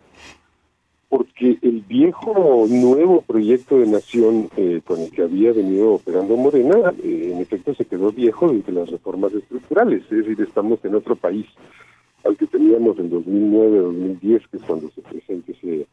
[1.09, 6.93] porque el viejo nuevo proyecto de nación eh, con el que había venido operando Morena,
[7.03, 11.15] eh, en efecto se quedó viejo desde las reformas estructurales, es decir, estamos en otro
[11.15, 11.47] país
[12.25, 15.87] al que teníamos en 2009-2010, que es cuando se presenta ese,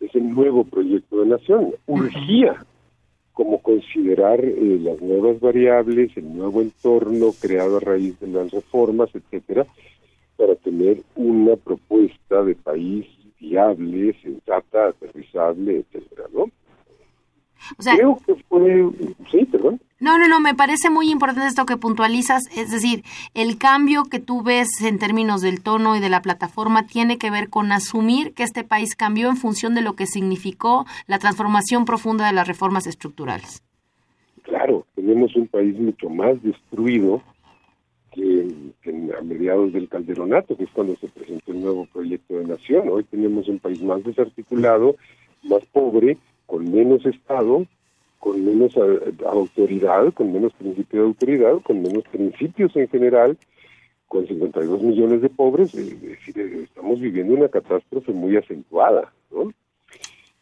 [0.00, 1.74] ese nuevo proyecto de nación.
[1.86, 2.64] Urgía
[3.38, 9.10] como considerar eh, las nuevas variables, el nuevo entorno creado a raíz de las reformas,
[9.14, 9.64] etcétera,
[10.36, 13.06] para tener una propuesta de país
[13.40, 16.50] viable, sensata, aterrizable, etcétera, ¿no?
[17.76, 18.88] O sea, Creo que fue,
[19.32, 19.80] sí, perdón.
[19.98, 23.02] no, no, no, me parece muy importante esto que puntualizas, es decir,
[23.34, 27.30] el cambio que tú ves en términos del tono y de la plataforma tiene que
[27.32, 31.84] ver con asumir que este país cambió en función de lo que significó la transformación
[31.84, 33.64] profunda de las reformas estructurales.
[34.42, 37.22] Claro, tenemos un país mucho más destruido
[38.82, 42.88] que, a mediados del calderonato, que es cuando se presentó el nuevo proyecto de nación.
[42.88, 44.96] Hoy tenemos un país más desarticulado,
[45.44, 47.66] más pobre, con menos Estado,
[48.18, 53.36] con menos eh, autoridad, con menos principio de autoridad, con menos principios en general,
[54.08, 59.52] con 52 millones de pobres, es decir, estamos viviendo una catástrofe muy acentuada, ¿no?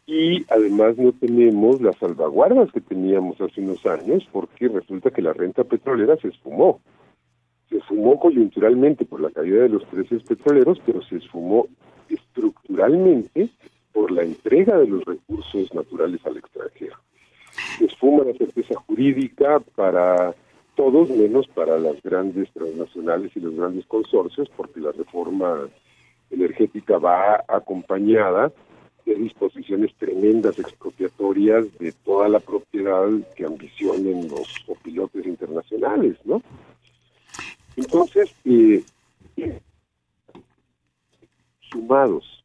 [0.07, 5.33] Y además no tenemos las salvaguardas que teníamos hace unos años, porque resulta que la
[5.33, 6.81] renta petrolera se esfumó.
[7.69, 11.67] Se esfumó coyunturalmente por la caída de los precios petroleros, pero se esfumó
[12.09, 13.51] estructuralmente
[13.93, 16.97] por la entrega de los recursos naturales al extranjero.
[17.79, 20.35] Se esfuma la certeza jurídica para
[20.75, 25.67] todos menos para las grandes transnacionales y los grandes consorcios, porque la reforma
[26.31, 28.53] energética va acompañada
[29.07, 34.49] de disposiciones tremendas expropiatorias de toda la propiedad que ambicionen los
[34.83, 36.43] pilotos internacionales, ¿no?
[37.77, 38.83] Entonces, eh,
[41.71, 42.45] sumados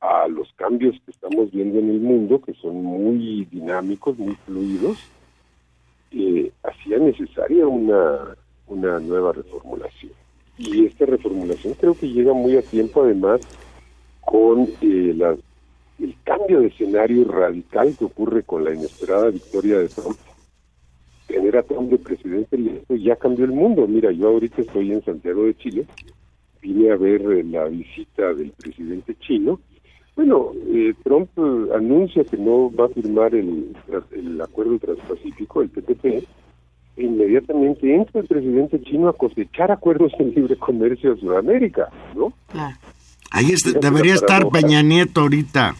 [0.00, 4.98] a los cambios que estamos viendo en el mundo, que son muy dinámicos, muy fluidos,
[6.62, 8.36] hacía necesaria una,
[8.66, 10.12] una nueva reformulación.
[10.56, 13.40] Y esta reformulación creo que llega muy a tiempo, además,
[14.20, 15.36] con eh,
[15.98, 20.18] el cambio de escenario radical que ocurre con la inesperada victoria de Trump.
[21.28, 23.86] Tener a Trump de presidente electo ya cambió el mundo.
[23.86, 25.86] Mira, yo ahorita estoy en Santiago de Chile,
[26.60, 29.60] vine a ver eh, la visita del presidente chino
[30.18, 33.72] bueno, eh, Trump eh, anuncia que no va a firmar el,
[34.10, 36.24] el acuerdo transpacífico, el TPP, e
[36.96, 42.32] inmediatamente entra el presidente chino a cosechar acuerdos en libre comercio a Sudamérica, ¿no?
[43.30, 45.76] Ahí debería estar Peña Nieto ahorita.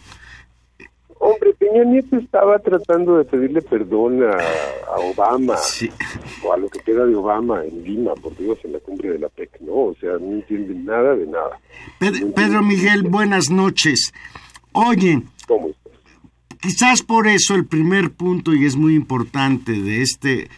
[1.20, 4.38] Hombre, Peña Nieto estaba tratando de pedirle perdón a,
[5.12, 5.56] Obama,
[6.44, 9.18] o a lo que queda de Obama en Lima, por Dios, en la cumbre de
[9.18, 9.74] la PEC, ¿no?
[9.74, 11.60] O sea, no entienden nada de nada.
[11.98, 14.12] Pedro, Miguel, buenas noches.
[14.72, 15.70] Oye, ¿Cómo
[16.60, 20.48] quizás por eso el primer punto, y es muy importante, de este,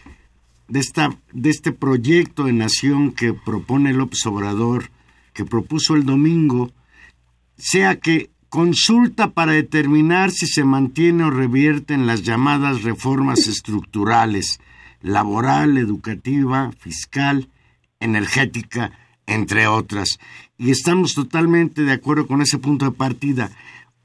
[0.67, 4.89] de, esta, de este proyecto de nación que propone López Obrador,
[5.33, 6.71] que propuso el domingo,
[7.57, 14.59] sea que consulta para determinar si se mantiene o revierte en las llamadas reformas estructurales,
[15.01, 17.47] laboral, educativa, fiscal,
[18.01, 18.91] energética,
[19.25, 20.19] entre otras.
[20.57, 23.49] Y estamos totalmente de acuerdo con ese punto de partida.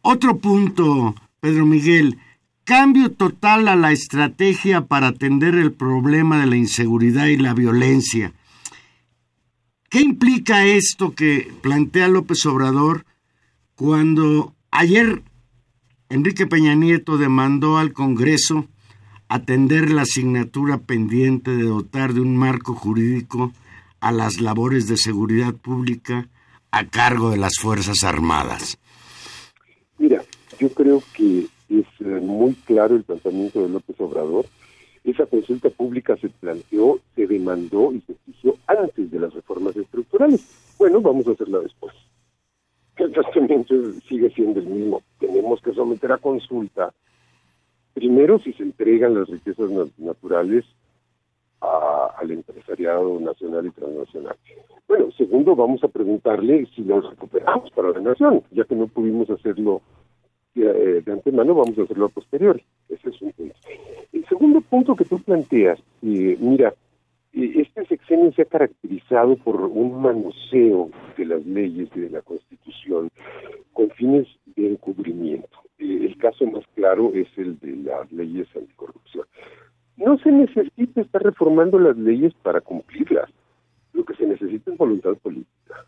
[0.01, 2.17] Otro punto, Pedro Miguel,
[2.63, 8.33] cambio total a la estrategia para atender el problema de la inseguridad y la violencia.
[9.91, 13.05] ¿Qué implica esto que plantea López Obrador?
[13.77, 15.23] Cuando ayer
[16.09, 18.65] Enrique Peña Nieto demandó al Congreso
[19.29, 23.53] atender la asignatura pendiente de dotar de un marco jurídico
[24.01, 26.27] a las labores de seguridad pública
[26.71, 28.79] a cargo de las Fuerzas Armadas.
[29.99, 30.25] Mira,
[30.59, 34.47] yo creo que es eh, muy claro el planteamiento de López Obrador.
[35.05, 40.41] Esa consulta pública se planteó, se demandó y se exigió antes de las reformas estructurales.
[40.79, 41.93] Bueno, vamos a hacerla después
[43.05, 43.75] el tratamiento
[44.09, 45.03] sigue siendo el mismo.
[45.19, 46.93] Tenemos que someter a consulta,
[47.95, 50.65] primero, si se entregan las riquezas naturales
[51.61, 54.37] al empresariado nacional y transnacional.
[54.89, 59.29] Bueno, segundo, vamos a preguntarle si los recuperamos para la nación, ya que no pudimos
[59.31, 59.83] hacerlo
[60.55, 62.65] de, de antemano, vamos a hacerlo a posteriori.
[62.89, 63.55] Ese es un punto.
[64.13, 66.73] El segundo punto que tú planteas, eh, mira,
[67.37, 73.11] este sexenio se ha caracterizado por un manoseo de las leyes y de la Constitución
[73.75, 75.59] con fines de encubrimiento.
[75.79, 79.27] Eh, el caso más claro es el de las leyes anticorrupción.
[79.99, 83.29] No se necesita estar reformando las leyes para cumplirlas.
[83.93, 85.85] Lo que se necesita es voluntad política.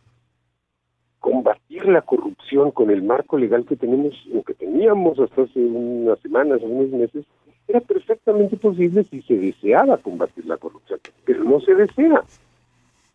[1.20, 6.18] Combatir la corrupción con el marco legal que tenemos o que teníamos hasta hace unas
[6.20, 7.24] semanas unos meses
[7.68, 12.22] era perfectamente posible si se deseaba combatir la corrupción, pero no se desea.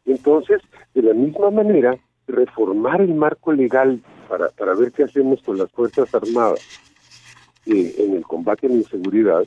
[0.06, 0.62] Entonces,
[0.94, 1.98] de la misma manera,
[2.28, 6.60] reformar el marco legal para, para ver qué hacemos con las Fuerzas Armadas
[7.66, 9.44] eh, en el combate a la inseguridad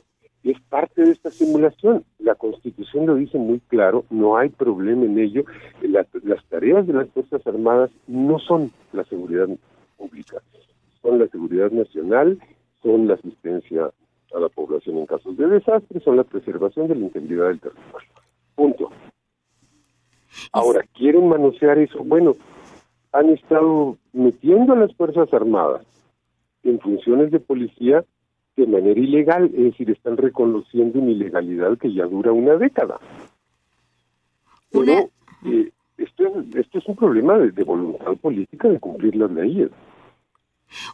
[0.51, 2.05] es parte de esta simulación.
[2.19, 5.43] La Constitución lo dice muy claro, no hay problema en ello.
[5.81, 9.47] las tareas de las Fuerzas Armadas no son la seguridad
[9.97, 10.41] pública,
[11.01, 12.39] son la seguridad nacional,
[12.81, 13.91] son la asistencia
[14.33, 18.09] a la población en casos de desastre son la preservación de la integridad del territorio.
[18.55, 18.91] Punto.
[20.51, 22.03] Ahora, ¿quieren manosear eso?
[22.03, 22.35] Bueno,
[23.11, 25.85] han estado metiendo a las Fuerzas Armadas
[26.63, 28.03] en funciones de policía
[28.55, 32.99] de manera ilegal, es decir, están reconociendo una ilegalidad que ya dura una década.
[34.71, 34.91] Pero
[35.45, 39.69] eh, esto, es, esto es un problema de voluntad política de cumplir las leyes.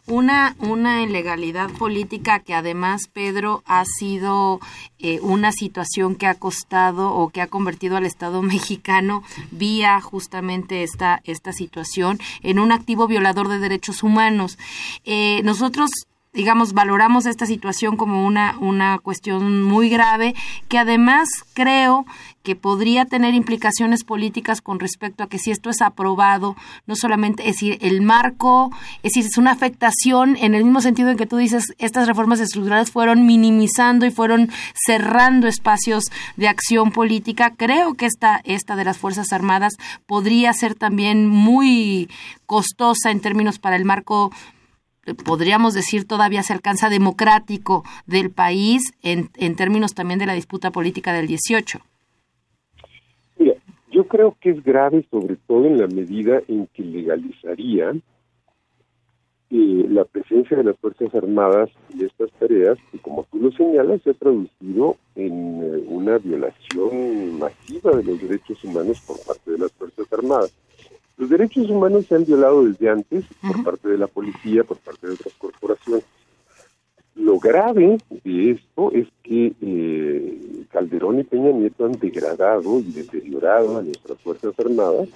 [0.06, 4.60] Una, una ilegalidad política que además, Pedro, ha sido
[4.98, 10.82] eh, una situación que ha costado o que ha convertido al Estado mexicano vía justamente
[10.82, 14.58] esta, esta situación en un activo violador de derechos humanos.
[15.04, 15.90] Eh, nosotros
[16.34, 20.34] digamos, valoramos esta situación como una, una cuestión muy grave
[20.68, 22.04] que además creo
[22.44, 26.56] que podría tener implicaciones políticas con respecto a que si esto es aprobado,
[26.86, 28.70] no solamente, es decir, el marco,
[29.02, 32.40] es decir, es una afectación en el mismo sentido en que tú dices, estas reformas
[32.40, 36.04] estructurales fueron minimizando y fueron cerrando espacios
[36.36, 37.54] de acción política.
[37.56, 39.72] Creo que esta, esta de las Fuerzas Armadas
[40.06, 42.10] podría ser también muy
[42.44, 44.30] costosa en términos para el marco
[45.24, 50.70] podríamos decir, todavía se alcanza democrático del país en, en términos también de la disputa
[50.70, 51.80] política del 18?
[53.38, 53.54] Mira,
[53.90, 57.92] yo creo que es grave sobre todo en la medida en que legalizaría
[59.50, 64.02] eh, la presencia de las Fuerzas Armadas y estas tareas, que como tú lo señalas,
[64.02, 69.58] se ha traducido en eh, una violación masiva de los derechos humanos por parte de
[69.58, 70.52] las Fuerzas Armadas.
[71.16, 75.06] Los derechos humanos se han violado desde antes por parte de la policía, por parte
[75.06, 76.04] de otras corporaciones.
[77.14, 83.78] Lo grave de esto es que eh, Calderón y Peña Nieto han degradado y deteriorado
[83.78, 85.08] a nuestras Fuerzas Armadas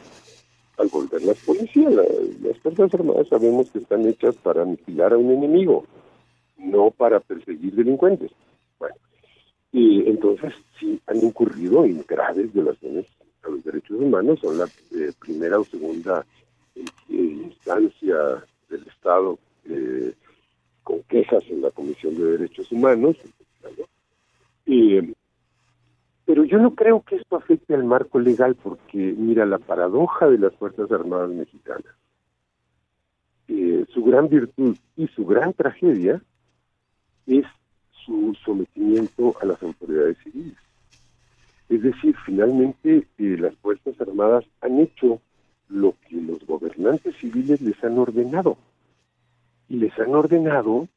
[0.79, 1.93] al volver las policías.
[1.93, 5.85] las Fuerzas Armadas sabemos que están hechas para aniquilar a un enemigo,
[6.57, 8.31] no para perseguir delincuentes.
[8.79, 8.95] Bueno,
[9.73, 13.07] y entonces sí han incurrido en graves violaciones
[13.45, 16.25] a los derechos humanos, son la eh, primera o segunda
[16.75, 18.17] eh, instancia
[18.69, 20.15] del Estado eh,
[20.83, 23.17] con quejas en la Comisión de Derechos Humanos.
[26.25, 30.39] pero yo no creo que esto afecte al marco legal porque, mira, la paradoja de
[30.39, 31.95] las Fuerzas Armadas Mexicanas,
[33.47, 36.23] su gran virtud y su gran tragedia
[37.27, 37.47] es
[38.05, 40.68] su sometimiento a las autoridades civiles.
[41.69, 45.21] Es decir, finalmente eh, las Fuerzas Armadas han hecho
[45.69, 48.57] lo que los gobernantes civiles les han ordenado.
[49.69, 50.89] Y les han ordenado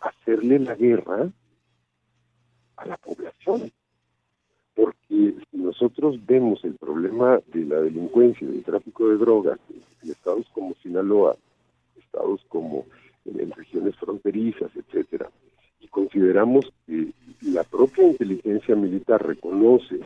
[0.00, 1.30] hacerle la guerra
[2.76, 3.70] a la población.
[4.74, 9.58] Porque si nosotros vemos el problema de la delincuencia, del tráfico de drogas
[10.02, 11.36] en estados como Sinaloa,
[11.98, 12.86] estados como
[13.26, 15.28] en regiones fronterizas, etcétera,
[15.80, 17.08] y consideramos que
[17.42, 20.00] la propia inteligencia militar reconoce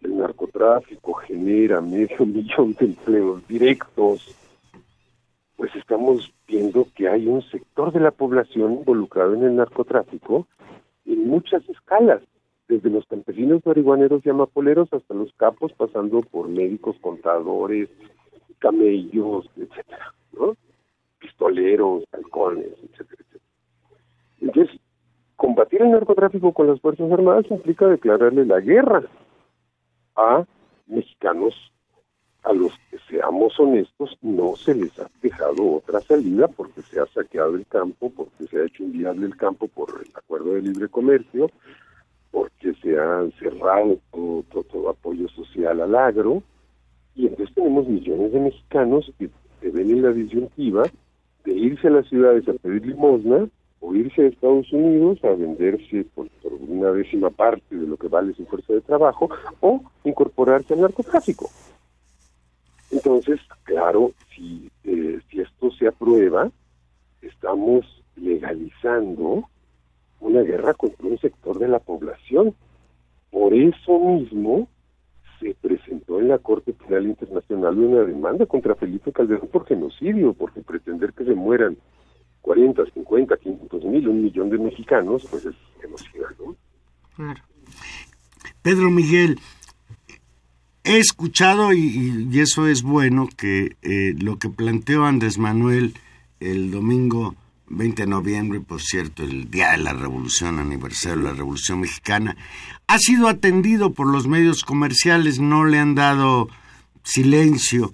[0.00, 4.34] que el narcotráfico genera medio millón de empleos directos,
[5.56, 10.46] pues estamos viendo que hay un sector de la población involucrado en el narcotráfico
[11.06, 12.20] en muchas escalas,
[12.68, 17.88] desde los campesinos marihuaneros y amapoleros hasta los capos, pasando por médicos, contadores,
[18.58, 20.56] camellos, etcétera, ¿no?
[21.18, 23.25] pistoleros, halcones, etcétera.
[24.40, 24.78] Entonces,
[25.36, 29.02] combatir el narcotráfico con las Fuerzas Armadas implica declararle la guerra
[30.16, 30.44] a
[30.86, 31.54] mexicanos
[32.46, 37.06] a los que seamos honestos no se les ha dejado otra salida porque se ha
[37.06, 40.88] saqueado el campo, porque se ha hecho inviable el campo por el acuerdo de libre
[40.88, 41.50] comercio,
[42.30, 46.42] porque se ha cerrado todo, todo, apoyo social al agro,
[47.16, 49.28] y entonces tenemos millones de mexicanos que
[49.60, 50.84] se ven en la disyuntiva
[51.44, 53.48] de irse a las ciudades a pedir limosna
[53.80, 56.28] o irse a Estados Unidos a venderse por,
[56.68, 59.28] una décima parte de lo que vale su fuerza de trabajo
[59.60, 61.48] o incorporarse al narcotráfico.
[62.90, 66.50] Entonces, claro, si, eh, si esto se aprueba,
[67.20, 67.84] estamos
[68.16, 69.48] legalizando
[70.20, 72.54] una guerra contra un sector de la población.
[73.30, 74.68] Por eso mismo
[75.40, 80.62] se presentó en la Corte Penal Internacional una demanda contra Felipe Calderón por genocidio, porque
[80.62, 81.76] pretender que se mueran
[82.46, 85.54] 40, 50, 500 mil, un millón de mexicanos, pues es.
[87.16, 87.42] Claro.
[88.62, 89.40] Pedro Miguel,
[90.84, 95.94] he escuchado, y, eso es bueno, que eh, lo que planteó Andrés Manuel
[96.38, 97.34] el domingo
[97.68, 102.36] 20 de noviembre, por cierto, el Día de la Revolución, aniversario de la Revolución Mexicana,
[102.86, 106.48] ha sido atendido por los medios comerciales, no le han dado
[107.02, 107.92] silencio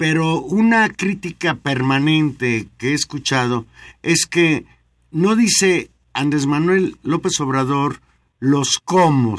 [0.00, 3.66] pero una crítica permanente que he escuchado
[4.02, 4.64] es que
[5.10, 8.00] no dice Andrés Manuel López Obrador
[8.38, 9.36] los cómo,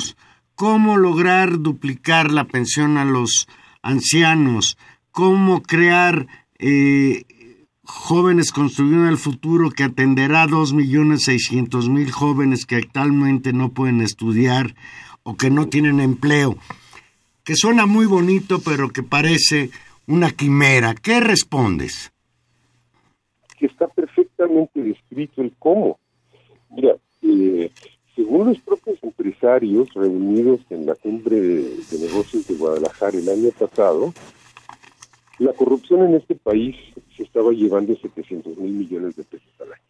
[0.54, 3.48] cómo lograr duplicar la pensión a los
[3.82, 4.78] ancianos,
[5.10, 6.28] cómo crear
[6.60, 7.24] eh,
[7.82, 13.70] jóvenes construyendo el futuro que atenderá a dos millones seiscientos mil jóvenes que actualmente no
[13.70, 14.76] pueden estudiar
[15.24, 16.56] o que no tienen empleo,
[17.44, 19.72] que suena muy bonito pero que parece
[20.08, 20.96] una quimera.
[20.96, 22.12] ¿Qué respondes?
[23.62, 26.00] que está perfectamente descrito el cómo.
[26.72, 27.70] Mira, eh,
[28.16, 34.16] según los propios empresarios reunidos en la cumbre de, negocios de Guadalajara el año pasado,
[35.38, 36.76] la corrupción en este país
[37.16, 39.82] se estaba llevando 700 mil millones de pesos al año.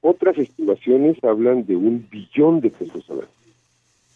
[0.00, 3.28] Otras estimaciones hablan de un billón de pesos al año.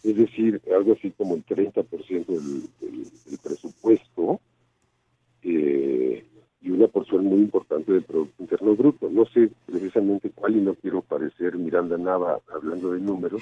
[0.01, 4.39] Es decir, algo así como el 30% del, del, del presupuesto
[5.43, 6.25] eh,
[6.61, 9.09] y una porción muy importante del Producto Interno Bruto.
[9.09, 13.41] No sé precisamente cuál y no quiero parecer Miranda Nava hablando de números,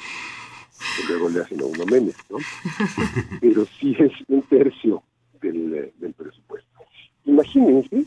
[0.97, 2.37] que luego le hacen a uno menos, ¿no?
[3.41, 5.03] Pero sí es un tercio
[5.39, 6.69] del, del presupuesto.
[7.25, 8.05] Imagínense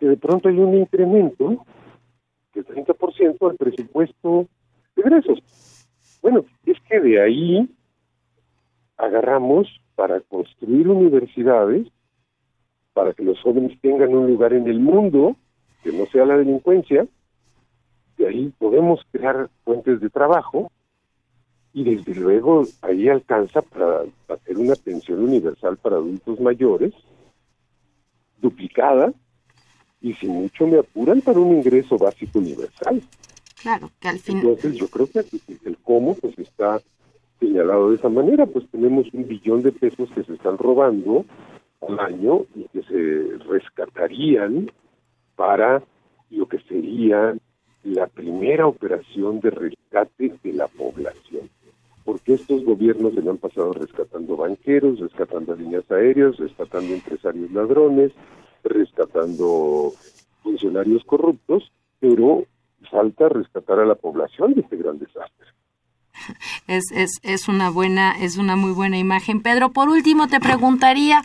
[0.00, 1.64] que de pronto hay un incremento
[2.54, 4.48] del 30% al presupuesto
[4.96, 5.38] de egresos.
[6.20, 7.68] Bueno, es que de ahí
[8.96, 11.86] agarramos para construir universidades,
[12.92, 15.36] para que los jóvenes tengan un lugar en el mundo,
[15.82, 17.06] que no sea la delincuencia,
[18.18, 20.70] de ahí podemos crear fuentes de trabajo
[21.72, 26.92] y desde luego ahí alcanza para hacer una pensión universal para adultos mayores,
[28.38, 29.12] duplicada,
[30.00, 33.00] y si mucho me apuran para un ingreso básico universal.
[33.62, 34.38] Claro, que al fin...
[34.38, 35.20] Entonces yo creo que
[35.64, 36.80] el cómo pues está
[37.38, 41.24] señalado de esa manera, pues tenemos un billón de pesos que se están robando
[41.86, 44.70] al año y que se rescatarían
[45.36, 45.82] para
[46.30, 47.34] lo que sería
[47.84, 51.50] la primera operación de rescate de la población.
[52.04, 58.12] Porque estos gobiernos se han pasado rescatando banqueros, rescatando líneas aéreas, rescatando empresarios ladrones,
[58.64, 59.92] rescatando
[60.42, 62.44] funcionarios corruptos, pero
[62.90, 65.46] falta rescatar a la población de este gran desastre.
[66.66, 69.40] Es, es, es, una buena, es una muy buena imagen.
[69.40, 71.22] Pedro, por último te preguntaría,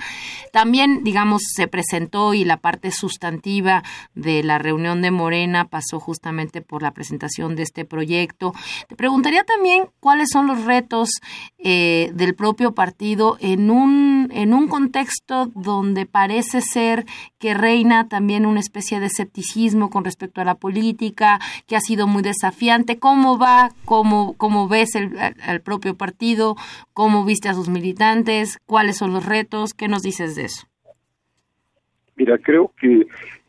[0.51, 3.83] también, digamos, se presentó y la parte sustantiva
[4.15, 8.53] de la reunión de Morena pasó justamente por la presentación de este proyecto.
[8.87, 11.09] Te preguntaría también cuáles son los retos
[11.57, 17.05] eh, del propio partido en un, en un contexto donde parece ser
[17.39, 22.07] que reina también una especie de escepticismo con respecto a la política, que ha sido
[22.07, 22.99] muy desafiante.
[22.99, 23.69] ¿Cómo va?
[23.85, 26.55] ¿Cómo, cómo ves el, al propio partido?
[26.93, 28.59] ¿Cómo viste a sus militantes?
[28.65, 29.73] ¿Cuáles son los retos?
[29.73, 30.67] ¿Qué nos dices de eso?
[32.15, 33.07] Mira, creo que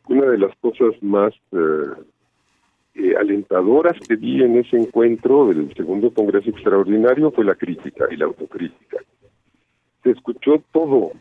[0.09, 1.57] una de las cosas más eh,
[2.95, 8.17] eh, alentadoras que vi en ese encuentro del segundo Congreso Extraordinario fue la crítica y
[8.17, 8.99] la autocrítica.
[10.09, 11.13] Se escuchó todo,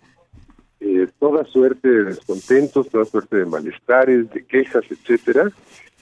[0.79, 5.51] eh, toda suerte de descontentos, toda suerte de malestares, de quejas, etcétera,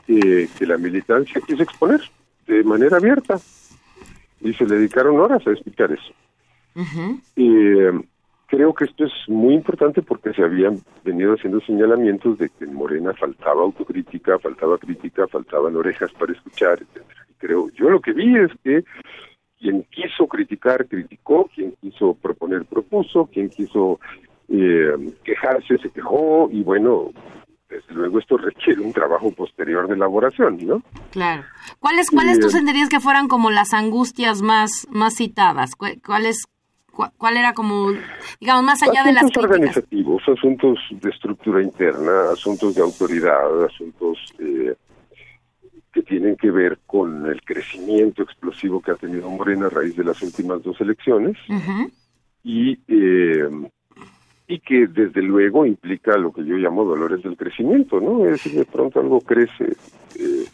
[0.06, 2.00] que la militancia quiso exponer
[2.46, 3.40] de manera abierta
[4.40, 6.14] y se le dedicaron horas a explicar eso.
[7.36, 7.92] Eh,
[8.46, 12.76] creo que esto es muy importante porque se habían venido haciendo señalamientos de que en
[12.76, 17.26] Morena faltaba autocrítica, faltaba crítica, faltaban orejas para escuchar, etcétera.
[17.32, 18.84] Y creo, yo lo que vi es que
[19.60, 24.00] quien quiso criticar, criticó, quien quiso proponer, propuso, quien quiso
[24.50, 24.92] eh,
[25.24, 27.12] quejarse, se quejó, y bueno,
[27.70, 30.82] desde luego esto requiere un trabajo posterior de elaboración, ¿no?
[31.12, 31.44] Claro.
[31.80, 32.52] ¿Cuáles, cuáles Sí, tú eh.
[32.52, 35.76] sentirías que fueran como las angustias más, más citadas?
[35.76, 36.44] ¿Cuál, cuál es,
[36.92, 37.92] cua- cuál era como,
[38.40, 44.18] digamos, más allá de las asuntos organizativos, asuntos de estructura interna, asuntos de autoridad, asuntos
[44.40, 44.76] eh,
[45.96, 50.04] que tienen que ver con el crecimiento explosivo que ha tenido Morena a raíz de
[50.04, 51.38] las últimas dos elecciones.
[52.44, 53.50] Y eh,
[54.48, 58.26] y que desde luego implica lo que yo llamo dolores del crecimiento, ¿no?
[58.26, 59.74] Es decir, de pronto algo crece
[60.20, 60.46] eh,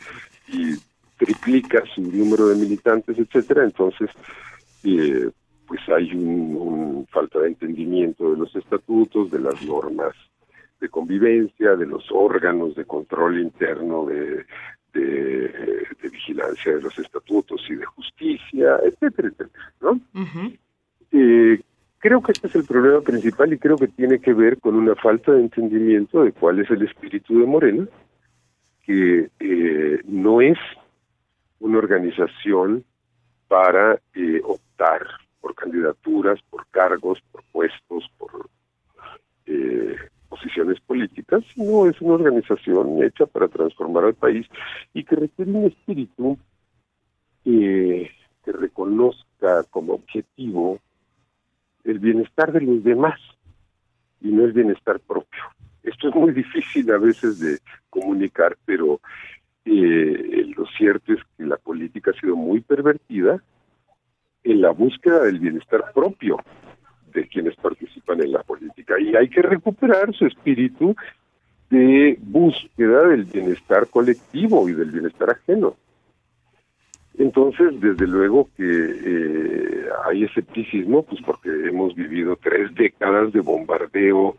[0.47, 0.75] y
[1.17, 4.11] triplica su número de militantes, etcétera, entonces
[4.83, 5.27] eh,
[5.67, 10.13] pues hay un, un falta de entendimiento de los estatutos, de las normas
[10.79, 14.45] de convivencia, de los órganos de control interno de,
[14.93, 19.99] de, de vigilancia de los estatutos y de justicia, etcétera, etcétera, ¿no?
[21.11, 21.61] Eh,
[21.99, 24.95] creo que este es el problema principal y creo que tiene que ver con una
[24.95, 27.87] falta de entendimiento de cuál es el espíritu de Morena,
[28.85, 30.57] que eh, no es
[31.59, 32.83] una organización
[33.47, 35.05] para eh, optar
[35.39, 38.49] por candidaturas, por cargos, por puestos, por
[39.45, 39.95] eh,
[40.31, 44.47] posiciones políticas, sino es una organización hecha para transformar al país
[44.93, 46.37] y que requiere un espíritu
[47.43, 48.09] eh,
[48.45, 50.79] que reconozca como objetivo
[51.83, 53.19] el bienestar de los demás
[54.21, 55.43] y no el bienestar propio.
[55.83, 57.59] Esto es muy difícil a veces de
[57.89, 59.01] comunicar, pero
[59.65, 63.43] eh, lo cierto es que la política ha sido muy pervertida
[64.43, 66.37] en la búsqueda del bienestar propio
[67.13, 70.95] de quienes participan en la política y hay que recuperar su espíritu
[71.69, 75.75] de búsqueda del bienestar colectivo y del bienestar ajeno.
[77.17, 84.37] Entonces, desde luego que eh, hay escepticismo, pues porque hemos vivido tres décadas de bombardeo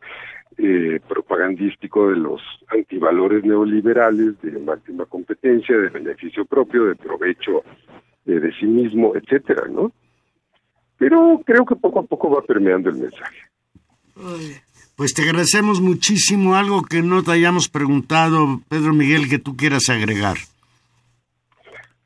[0.59, 7.63] eh, propagandístico de los antivalores neoliberales, de máxima competencia, de beneficio propio, de provecho
[8.27, 9.93] eh, de sí mismo, etcétera, ¿no?
[11.03, 13.39] Pero creo que poco a poco va permeando el mensaje.
[14.95, 16.55] Pues te agradecemos muchísimo.
[16.55, 20.37] Algo que no te hayamos preguntado, Pedro Miguel, que tú quieras agregar.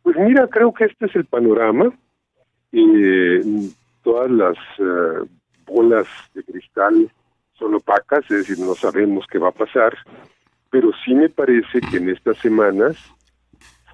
[0.02, 1.92] Pues mira, creo que este es el panorama.
[2.72, 3.42] Eh,
[4.02, 5.28] todas las eh,
[5.66, 7.12] bolas de cristal
[7.58, 9.94] son opacas, es decir, no sabemos qué va a pasar,
[10.70, 12.96] pero sí me parece que en estas semanas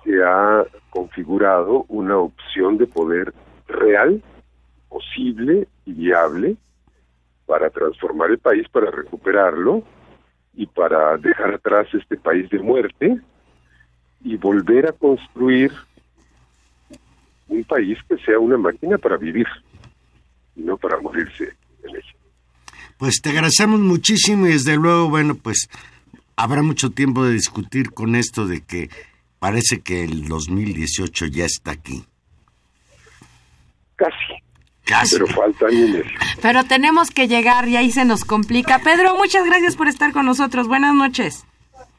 [0.05, 3.35] se ha configurado una opción de poder
[3.67, 4.23] real,
[4.93, 6.57] posible y viable
[7.47, 9.83] para transformar el país, para recuperarlo
[10.55, 13.17] y para dejar atrás este país de muerte
[14.23, 15.73] y volver a construir
[17.49, 19.47] un país que sea una máquina para vivir
[20.55, 22.15] y no para morirse en ella.
[22.99, 25.69] Pues te agradecemos muchísimo y desde luego, bueno, pues
[26.37, 28.91] habrá mucho tiempo de discutir con esto de que
[29.39, 32.05] parece que el 2018 ya está aquí.
[33.97, 34.42] Casi,
[34.85, 35.17] Casi.
[35.17, 36.05] pero falta año y medio.
[36.41, 38.81] Pero tenemos que llegar y ahí se nos complica.
[38.81, 40.67] Pedro, muchas gracias por estar con nosotros.
[40.69, 41.45] Buenas noches.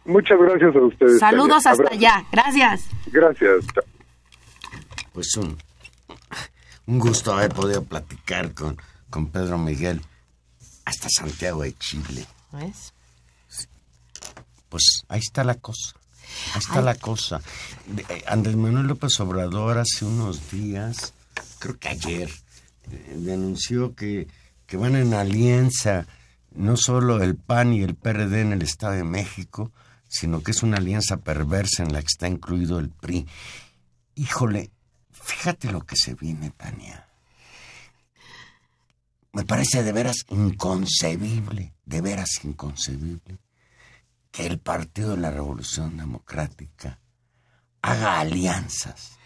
[0.05, 1.19] Muchas gracias a ustedes.
[1.19, 2.25] Saludos hasta allá.
[2.31, 2.81] Gracias.
[3.07, 3.65] Gracias.
[5.13, 5.57] Pues un,
[6.87, 8.77] un gusto haber podido platicar con,
[9.09, 10.01] con Pedro Miguel
[10.85, 12.25] hasta Santiago de Chile.
[12.51, 12.93] ¿Ves?
[14.69, 15.95] Pues ahí está la cosa.
[16.53, 17.41] Ahí está la cosa.
[18.09, 21.13] Eh, Andrés Manuel López Obrador hace unos días,
[21.59, 22.29] creo que ayer,
[22.87, 24.27] denunció que,
[24.65, 26.07] que van en alianza
[26.55, 29.71] no solo el PAN y el PRD en el Estado de México,
[30.07, 33.27] sino que es una alianza perversa en la que está incluido el PRI.
[34.15, 34.71] Híjole,
[35.11, 37.07] fíjate lo que se viene, Tania.
[39.31, 43.39] Me parece de veras inconcebible, de veras inconcebible,
[44.31, 46.99] que el Partido de la Revolución Democrática
[47.81, 49.17] haga alianzas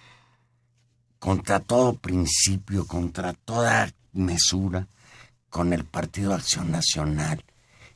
[1.19, 4.87] contra todo principio, contra toda mesura,
[5.49, 7.43] con el Partido Acción Nacional.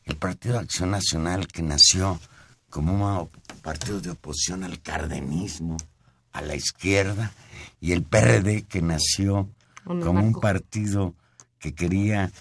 [0.04, 2.20] El Partido Acción Nacional que nació
[2.70, 3.30] como un
[3.62, 5.78] partido de oposición al cardenismo,
[6.32, 7.34] a la izquierda,
[7.80, 9.50] y el PRD que nació
[9.84, 11.14] como un partido
[11.60, 12.32] que quería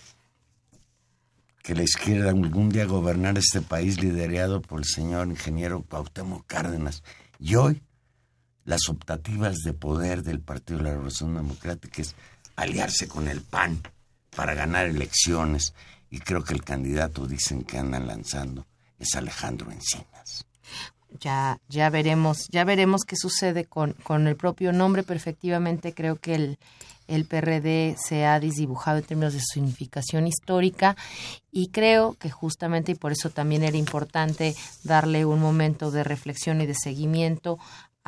[1.62, 7.03] que la izquierda algún día gobernara este país liderado por el señor ingeniero Cuauhtémoc Cárdenas.
[7.39, 7.83] Y hoy
[8.64, 12.14] las optativas de poder del Partido de la Revolución Democrática es
[12.56, 13.80] aliarse con el PAN
[14.34, 15.74] para ganar elecciones.
[16.11, 18.66] Y creo que el candidato, dicen que andan lanzando,
[18.98, 20.46] es Alejandro Encinas.
[21.20, 26.16] Ya, ya veremos, ya veremos qué sucede con, con el propio nombre, pero efectivamente creo
[26.16, 26.58] que el,
[27.11, 30.96] el PRD se ha desdibujado en términos de significación histórica
[31.50, 34.54] y creo que justamente y por eso también era importante
[34.84, 37.58] darle un momento de reflexión y de seguimiento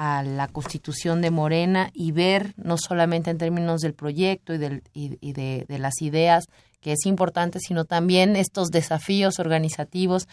[0.03, 4.83] a la constitución de Morena y ver no solamente en términos del proyecto y, del,
[4.93, 6.47] y, de las ideas
[6.81, 10.27] que es importante, sino también estos desafíos organizativos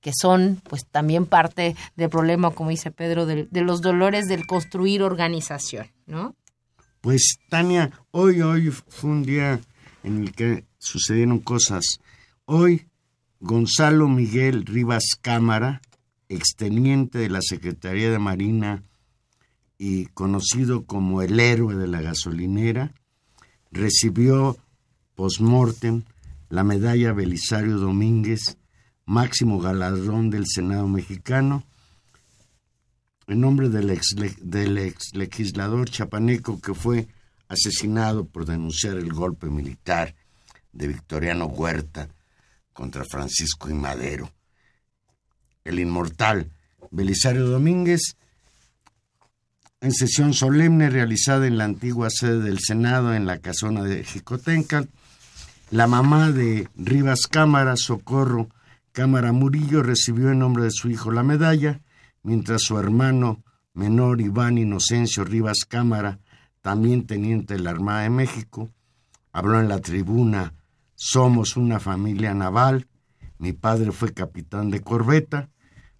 [0.00, 4.46] que son pues también parte del problema, como dice Pedro, de, de los dolores del
[4.46, 6.36] construir organización, ¿no?
[7.00, 9.58] Pues Tania, hoy, hoy fue un día
[10.04, 11.98] en el que sucedieron cosas.
[12.44, 12.86] Hoy,
[13.40, 15.82] Gonzalo Miguel Rivas Cámara,
[16.28, 18.84] exteniente de la Secretaría de Marina
[19.78, 22.92] y conocido como el héroe de la gasolinera,
[23.70, 24.56] recibió
[25.14, 26.04] postmortem
[26.48, 28.58] la medalla Belisario Domínguez,
[29.04, 31.64] máximo galardón del Senado mexicano,
[33.26, 37.08] en nombre del ex, del ex legislador chapaneco que fue
[37.48, 40.14] asesinado por denunciar el golpe militar
[40.72, 42.08] de Victoriano Huerta
[42.72, 44.30] contra Francisco y Madero.
[45.64, 46.52] El inmortal
[46.90, 48.16] Belisario Domínguez,
[49.86, 54.88] en sesión solemne realizada en la antigua sede del Senado en la casona de Jicotencal,
[55.70, 58.48] la mamá de Rivas Cámara, Socorro
[58.90, 61.82] Cámara Murillo, recibió en nombre de su hijo la medalla,
[62.24, 66.18] mientras su hermano menor Iván Inocencio Rivas Cámara,
[66.62, 68.68] también teniente de la Armada de México,
[69.30, 70.52] habló en la tribuna
[70.96, 72.88] Somos una familia naval,
[73.38, 75.48] mi padre fue capitán de corbeta,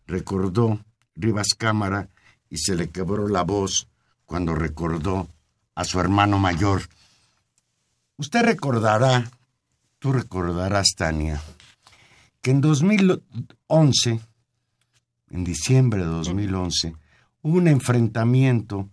[0.09, 0.80] recordó
[1.14, 2.09] Rivas Cámara
[2.51, 3.89] y se le quebró la voz
[4.25, 5.29] cuando recordó
[5.75, 6.83] a su hermano mayor.
[8.17, 9.31] Usted recordará,
[9.99, 11.41] tú recordarás, Tania,
[12.41, 14.21] que en 2011
[15.31, 16.95] en diciembre de 2011,
[17.43, 18.89] hubo un enfrentamiento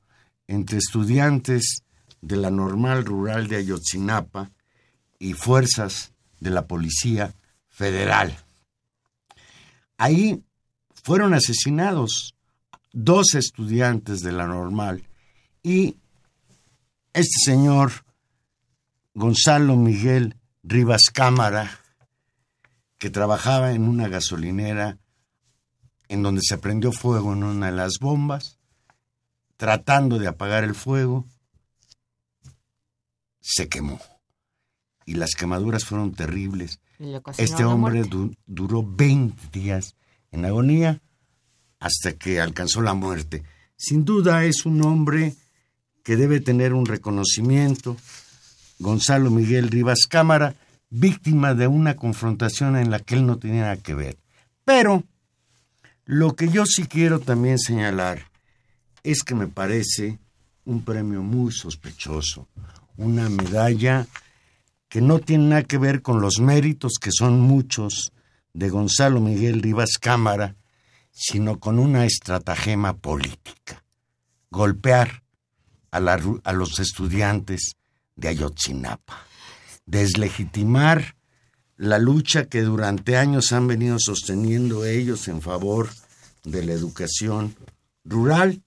[0.48, 1.84] entre estudiantes
[2.22, 4.52] de la normal rural de Ayotzinapa
[5.20, 7.34] y fuerzas de la Policía
[7.70, 8.36] Federal.
[9.98, 10.44] Ahí
[11.04, 12.36] fueron asesinados
[12.94, 15.04] dos estudiantes de la normal
[15.62, 15.98] y
[17.14, 17.92] este señor
[19.14, 21.80] Gonzalo Miguel Rivas Cámara,
[22.98, 24.98] que trabajaba en una gasolinera
[26.08, 28.60] en donde se prendió fuego en una de las bombas,
[29.58, 31.26] tratando de apagar el fuego,
[33.40, 34.00] se quemó.
[35.06, 36.80] Y las quemaduras fueron terribles.
[37.44, 39.96] Este hombre du- duró 20 días
[40.32, 41.02] en agonía
[41.84, 43.44] hasta que alcanzó la muerte.
[43.76, 45.36] Sin duda es un hombre
[46.02, 47.98] que debe tener un reconocimiento.
[48.80, 50.56] Gonzalo Miguel Rivas Cámara,
[50.90, 54.18] víctima de una confrontación en la que él no tenía nada que ver.
[54.64, 55.04] Pero
[56.06, 58.32] lo que yo sí quiero también señalar
[59.04, 60.20] es que me parece
[60.64, 62.48] un premio muy sospechoso,
[62.96, 64.08] una medalla
[64.88, 68.14] que no tiene nada que ver con los méritos, que son muchos,
[68.54, 70.56] de Gonzalo Miguel Rivas Cámara,
[71.14, 73.86] sino con una estratagema política.
[74.50, 75.24] Golpear
[75.92, 77.76] a, la a los estudiantes
[78.16, 79.26] de Ayotzinapa.
[79.86, 81.16] Deslegitimar
[81.78, 85.90] la lucha que durante años han venido sosteniendo ellos en favor
[86.44, 87.56] de la educación
[88.04, 88.62] rural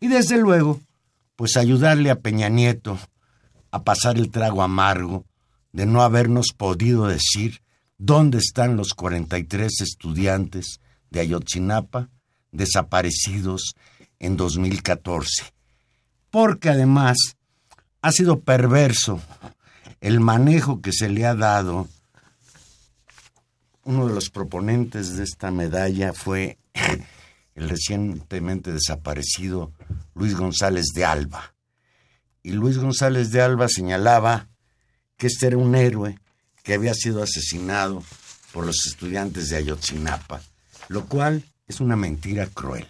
[0.00, 0.80] y desde luego,
[1.36, 2.98] pues ayudarle a Peña Nieto
[3.70, 5.24] a pasar el trago amargo
[5.72, 7.62] de no habernos podido decir
[7.98, 10.80] dónde están los 43 estudiantes
[11.14, 12.10] de Ayotzinapa
[12.52, 13.74] desaparecidos
[14.18, 15.44] en 2014.
[16.30, 17.16] Porque además
[18.02, 19.22] ha sido perverso
[20.00, 21.88] el manejo que se le ha dado.
[23.84, 26.58] Uno de los proponentes de esta medalla fue
[27.54, 29.72] el recientemente desaparecido
[30.14, 31.54] Luis González de Alba.
[32.42, 34.48] Y Luis González de Alba señalaba
[35.16, 36.18] que este era un héroe
[36.62, 38.02] que había sido asesinado
[38.52, 40.42] por los estudiantes de Ayotzinapa,
[40.88, 42.86] lo cual es una mentira cruel.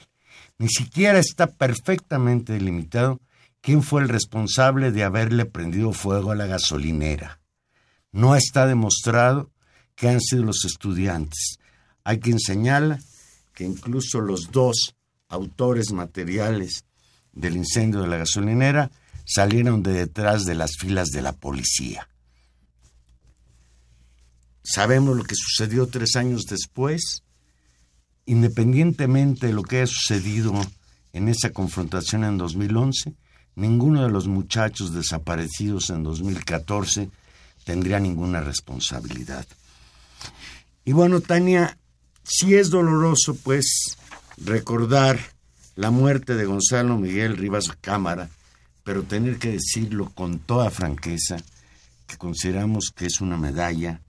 [0.58, 3.20] Ni siquiera está perfectamente delimitado
[3.60, 7.40] quién fue el responsable de haberle prendido fuego a la gasolinera.
[8.12, 9.50] No está demostrado
[9.96, 11.58] que han sido los estudiantes.
[12.04, 13.00] Hay quien señala
[13.52, 14.94] que incluso los dos
[15.28, 16.84] autores materiales
[17.32, 18.90] del incendio de la gasolinera
[19.24, 22.08] salieron de detrás de las filas de la policía.
[24.62, 27.23] Sabemos lo que sucedió tres años después.
[28.26, 30.54] Independientemente de lo que haya sucedido
[31.12, 33.14] en esa confrontación en 2011,
[33.56, 37.10] ninguno de los muchachos desaparecidos en 2014
[37.64, 39.46] tendría ninguna responsabilidad.
[40.84, 41.78] Y bueno, Tania,
[42.22, 43.96] sí es doloroso, pues,
[44.36, 45.18] recordar
[45.76, 48.28] la muerte de Gonzalo Miguel Rivas Cámara,
[48.84, 51.36] pero tener que decirlo con toda franqueza,
[52.06, 54.00] que consideramos que es una medalla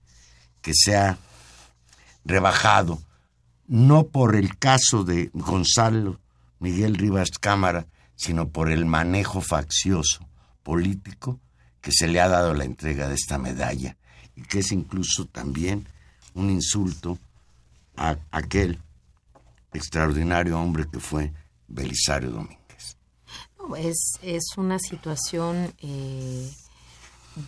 [0.60, 1.18] que se ha
[2.24, 3.00] rebajado,
[3.68, 6.20] no por el caso de Gonzalo
[6.60, 10.26] Miguel Rivas Cámara, sino por el manejo faccioso
[10.62, 11.38] político
[11.80, 13.96] que se le ha dado la entrega de esta medalla,
[14.34, 15.86] y que es incluso también
[16.34, 17.18] un insulto
[17.96, 18.80] a aquel
[19.72, 21.32] extraordinario hombre que fue
[21.68, 22.96] Belisario Domínguez.
[23.78, 26.50] Es, es una situación eh,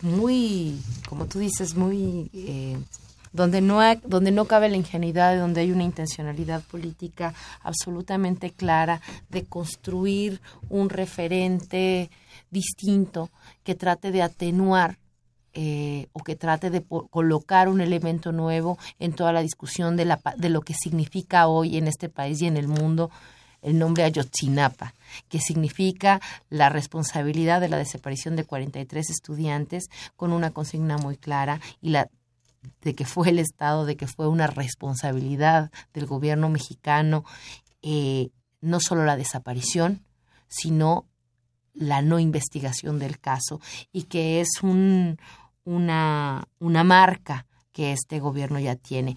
[0.02, 2.30] muy, como tú dices, muy...
[2.32, 2.78] eh,
[3.32, 9.44] donde no, donde no cabe la ingenuidad, donde hay una intencionalidad política absolutamente clara de
[9.44, 12.10] construir un referente
[12.50, 13.30] distinto
[13.64, 14.98] que trate de atenuar
[15.54, 20.20] eh, o que trate de colocar un elemento nuevo en toda la discusión de, la,
[20.36, 23.10] de lo que significa hoy en este país y en el mundo
[23.62, 24.94] el nombre Ayotzinapa,
[25.28, 31.60] que significa la responsabilidad de la desaparición de 43 estudiantes con una consigna muy clara
[31.80, 32.08] y la
[32.82, 37.24] de que fue el Estado, de que fue una responsabilidad del gobierno mexicano,
[37.82, 40.04] eh, no solo la desaparición,
[40.48, 41.06] sino
[41.74, 43.60] la no investigación del caso
[43.92, 45.18] y que es un,
[45.64, 49.16] una, una marca que este gobierno ya tiene.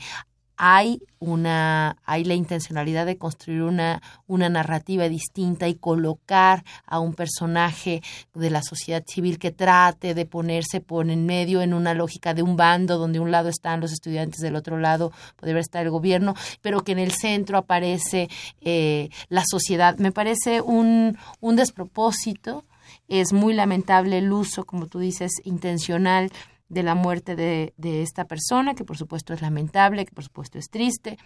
[0.64, 7.16] Hay una, hay la intencionalidad de construir una, una narrativa distinta y colocar a un
[7.16, 8.04] personaje
[8.36, 12.44] de la sociedad civil que trate de ponerse por en medio en una lógica de
[12.44, 16.36] un bando donde un lado están los estudiantes, del otro lado podría estar el gobierno,
[16.62, 18.30] pero que en el centro aparece
[18.62, 19.98] eh, la sociedad.
[19.98, 22.66] Me parece un, un despropósito.
[23.08, 26.32] Es muy lamentable el uso, como tú dices, intencional
[26.72, 30.58] de la muerte de, de esta persona, que por supuesto es lamentable, que por supuesto
[30.58, 31.18] es triste,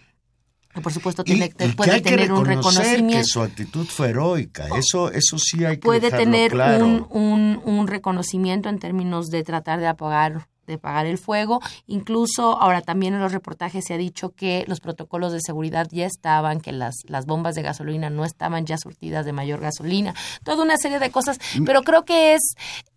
[0.74, 3.16] que por supuesto tiene, y puede que tener un reconocimiento.
[3.18, 4.66] que su actitud fue heroica.
[4.76, 6.84] Eso, eso sí hay que puede tener claro.
[6.84, 11.60] un, un, un reconocimiento en términos de tratar de apagar de pagar el fuego.
[11.86, 16.06] Incluso ahora también en los reportajes se ha dicho que los protocolos de seguridad ya
[16.06, 20.14] estaban, que las, las bombas de gasolina no estaban ya surtidas de mayor gasolina,
[20.44, 21.64] toda una serie de cosas, Mm.
[21.64, 22.42] pero creo que es,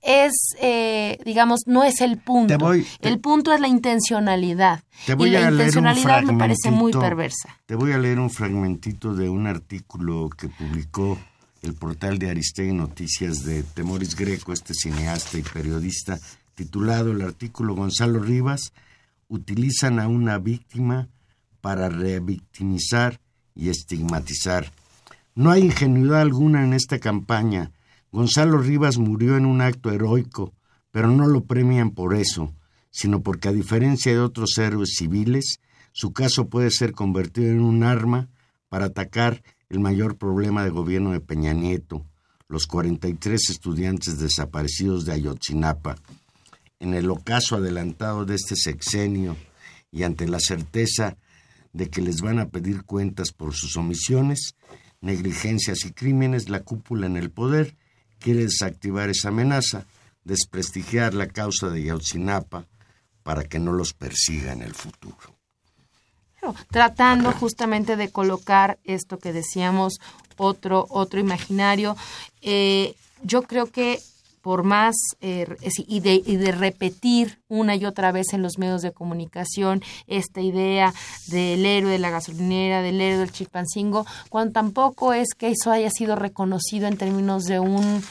[0.01, 2.57] es eh, digamos, no es el punto.
[2.57, 4.82] Te voy- te- el punto es la intencionalidad.
[5.05, 7.57] Te voy y la a leer un intencionalidad me parece muy perversa.
[7.65, 11.17] Te voy a leer un fragmentito de un artículo que publicó
[11.61, 16.17] el portal de Aristegui Noticias de Temoris Greco, este cineasta y periodista,
[16.60, 18.74] titulado el artículo Gonzalo Rivas,
[19.30, 21.07] utilizan a una víctima
[21.62, 23.22] para revictimizar
[23.55, 24.70] y estigmatizar.
[25.36, 27.72] No hay ingenuidad alguna en esta campaña.
[28.12, 30.51] Gonzalo Rivas murió en un acto heroico,
[30.91, 32.53] pero no lo premian por eso,
[32.91, 35.62] sino porque a diferencia de otros héroes civiles,
[35.93, 38.28] su caso puede ser convertido en un arma
[38.68, 42.05] para atacar el mayor problema de gobierno de Peña Nieto,
[42.49, 45.95] los 43 estudiantes desaparecidos de Ayotzinapa.
[46.80, 49.36] En el ocaso adelantado de este sexenio
[49.91, 51.17] y ante la certeza
[51.73, 54.55] de que les van a pedir cuentas por sus omisiones,
[55.01, 57.75] negligencias y crímenes, la cúpula en el poder
[58.19, 59.86] quiere desactivar esa amenaza,
[60.23, 62.67] desprestigiar la causa de Ayotzinapa
[63.23, 65.36] para que no los persiga en el futuro.
[66.71, 69.99] Tratando justamente de colocar esto que decíamos,
[70.38, 71.97] otro, otro imaginario.
[72.41, 73.99] Eh, yo creo que
[74.41, 75.47] por más eh,
[75.87, 80.41] y, de, y de repetir una y otra vez en los medios de comunicación esta
[80.41, 80.93] idea
[81.27, 85.89] del héroe de la gasolinera, del héroe del chilpancingo, cuando tampoco es que eso haya
[85.89, 88.03] sido reconocido en términos de un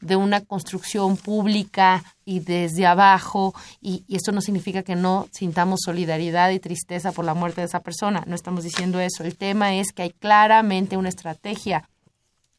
[0.00, 5.80] de una construcción pública y desde abajo, y, y esto no significa que no sintamos
[5.84, 9.24] solidaridad y tristeza por la muerte de esa persona, no estamos diciendo eso.
[9.24, 11.88] El tema es que hay claramente una estrategia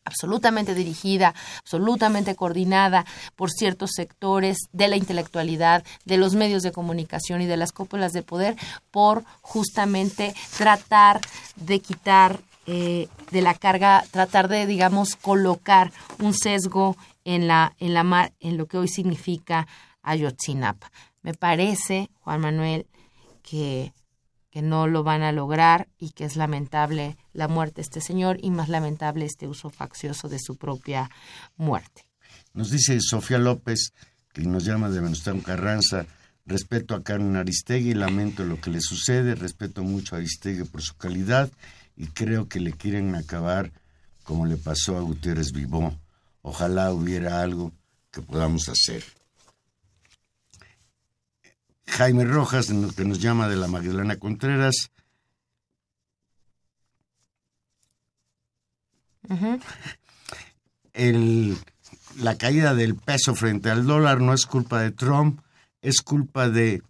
[0.05, 7.41] absolutamente dirigida, absolutamente coordinada por ciertos sectores de la intelectualidad, de los medios de comunicación
[7.41, 8.55] y de las cúpulas de poder,
[8.91, 11.19] por justamente tratar
[11.55, 17.93] de quitar eh, de la carga, tratar de, digamos, colocar un sesgo en la, en
[17.93, 19.67] la en lo que hoy significa
[20.01, 20.91] Ayotzinapa.
[21.21, 22.87] Me parece, Juan Manuel,
[23.41, 23.93] que
[24.55, 28.37] que no lo van a lograr y que es lamentable la muerte de este señor
[28.41, 31.11] y más lamentable este uso faccioso de su propia
[31.57, 32.07] muerte.
[32.53, 33.91] Nos dice Sofía López,
[34.31, 36.05] que nos llama de Venustiano Carranza,
[36.45, 40.95] respeto a Carmen Aristegui, lamento lo que le sucede, respeto mucho a Aristegui por su
[40.95, 41.51] calidad
[41.97, 43.73] y creo que le quieren acabar
[44.23, 45.93] como le pasó a Gutiérrez Vivó.
[46.43, 47.73] Ojalá hubiera algo
[48.09, 49.03] que podamos hacer.
[51.87, 54.91] Jaime Rojas, que nos llama de la Magdalena Contreras,
[60.93, 61.57] el,
[62.17, 65.41] la caída del peso frente al dólar no es culpa de Trump,
[65.81, 66.81] es culpa de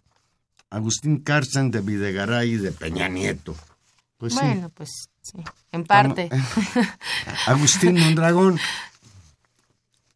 [0.70, 3.56] Agustín Carsten, de Videgaray y de Peña Nieto.
[4.18, 4.40] Pues sí.
[4.42, 5.38] bueno, pues sí,
[5.72, 6.30] en parte.
[7.48, 8.60] Agustín Mondragón.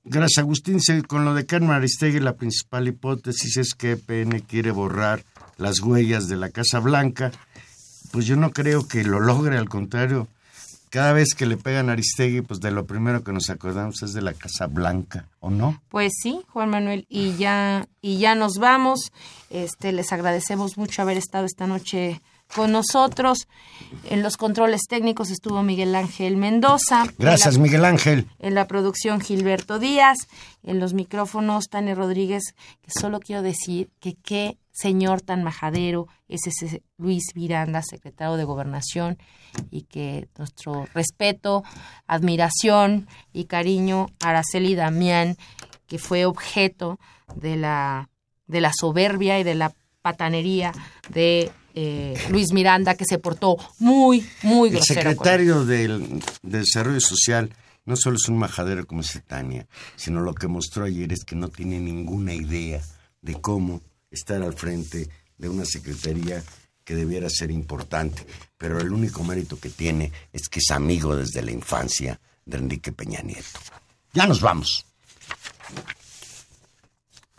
[0.04, 0.80] Gracias, Agustín.
[1.08, 5.24] Con lo de Carmen Aristegui, la principal hipótesis es que PN quiere borrar
[5.58, 7.32] las huellas de la Casa Blanca.
[8.12, 10.28] Pues yo no creo que lo logre, al contrario.
[10.90, 14.14] Cada vez que le pegan a Aristegui, pues de lo primero que nos acordamos es
[14.14, 15.80] de la Casa Blanca, ¿o no?
[15.90, 19.12] Pues sí, Juan Manuel, y ya, y ya nos vamos.
[19.52, 22.22] Este, les agradecemos mucho haber estado esta noche
[22.56, 23.48] con nosotros.
[24.10, 27.06] En los controles técnicos estuvo Miguel Ángel Mendoza.
[27.18, 28.28] Gracias, la- Miguel Ángel.
[28.40, 30.18] En la producción Gilberto Díaz,
[30.64, 32.44] en los micrófonos Tania Rodríguez,
[32.82, 38.46] que solo quiero decir que qué señor tan majadero es ese Luis Miranda, secretario de
[38.46, 39.18] Gobernación,
[39.72, 41.64] y que nuestro respeto,
[42.08, 45.36] admiración y cariño a Araceli Damián,
[45.88, 47.00] que fue objeto
[47.36, 48.10] de la,
[48.48, 50.72] de la soberbia y de la patanería
[51.10, 51.52] de
[51.82, 55.02] eh, Luis Miranda, que se portó muy, muy El grosero.
[55.02, 55.08] él.
[55.08, 57.52] secretario del, de Desarrollo Social
[57.86, 59.66] no solo es un majadero como dice Tania,
[59.96, 62.82] sino lo que mostró ayer es que no tiene ninguna idea
[63.22, 66.44] de cómo estar al frente de una secretaría
[66.84, 68.26] que debiera ser importante.
[68.58, 72.92] Pero el único mérito que tiene es que es amigo desde la infancia de Enrique
[72.92, 73.60] Peña Nieto.
[74.14, 74.86] Ya nos vamos.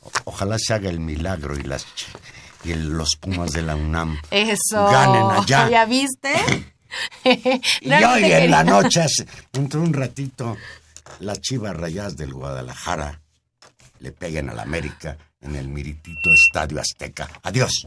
[0.01, 1.85] O- ojalá se haga el milagro y las
[2.65, 4.85] y los Pumas de la UNAM Eso.
[4.87, 5.69] ganen allá.
[5.71, 6.33] ¿Ya viste?
[7.81, 9.07] Y No hoy en la noche,
[9.53, 10.57] de un ratito,
[11.21, 13.21] las chivas rayas del Guadalajara
[14.01, 17.29] le peguen al América en el miritito Estadio Azteca.
[17.45, 17.87] Adiós.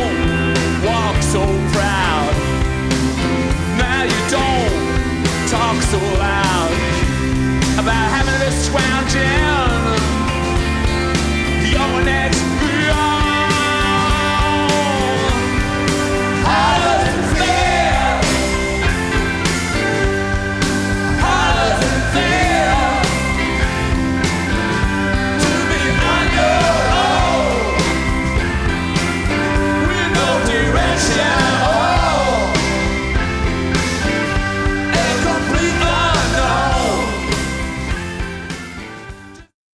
[7.81, 9.21] about having to scrounging.
[11.71, 12.30] Your neck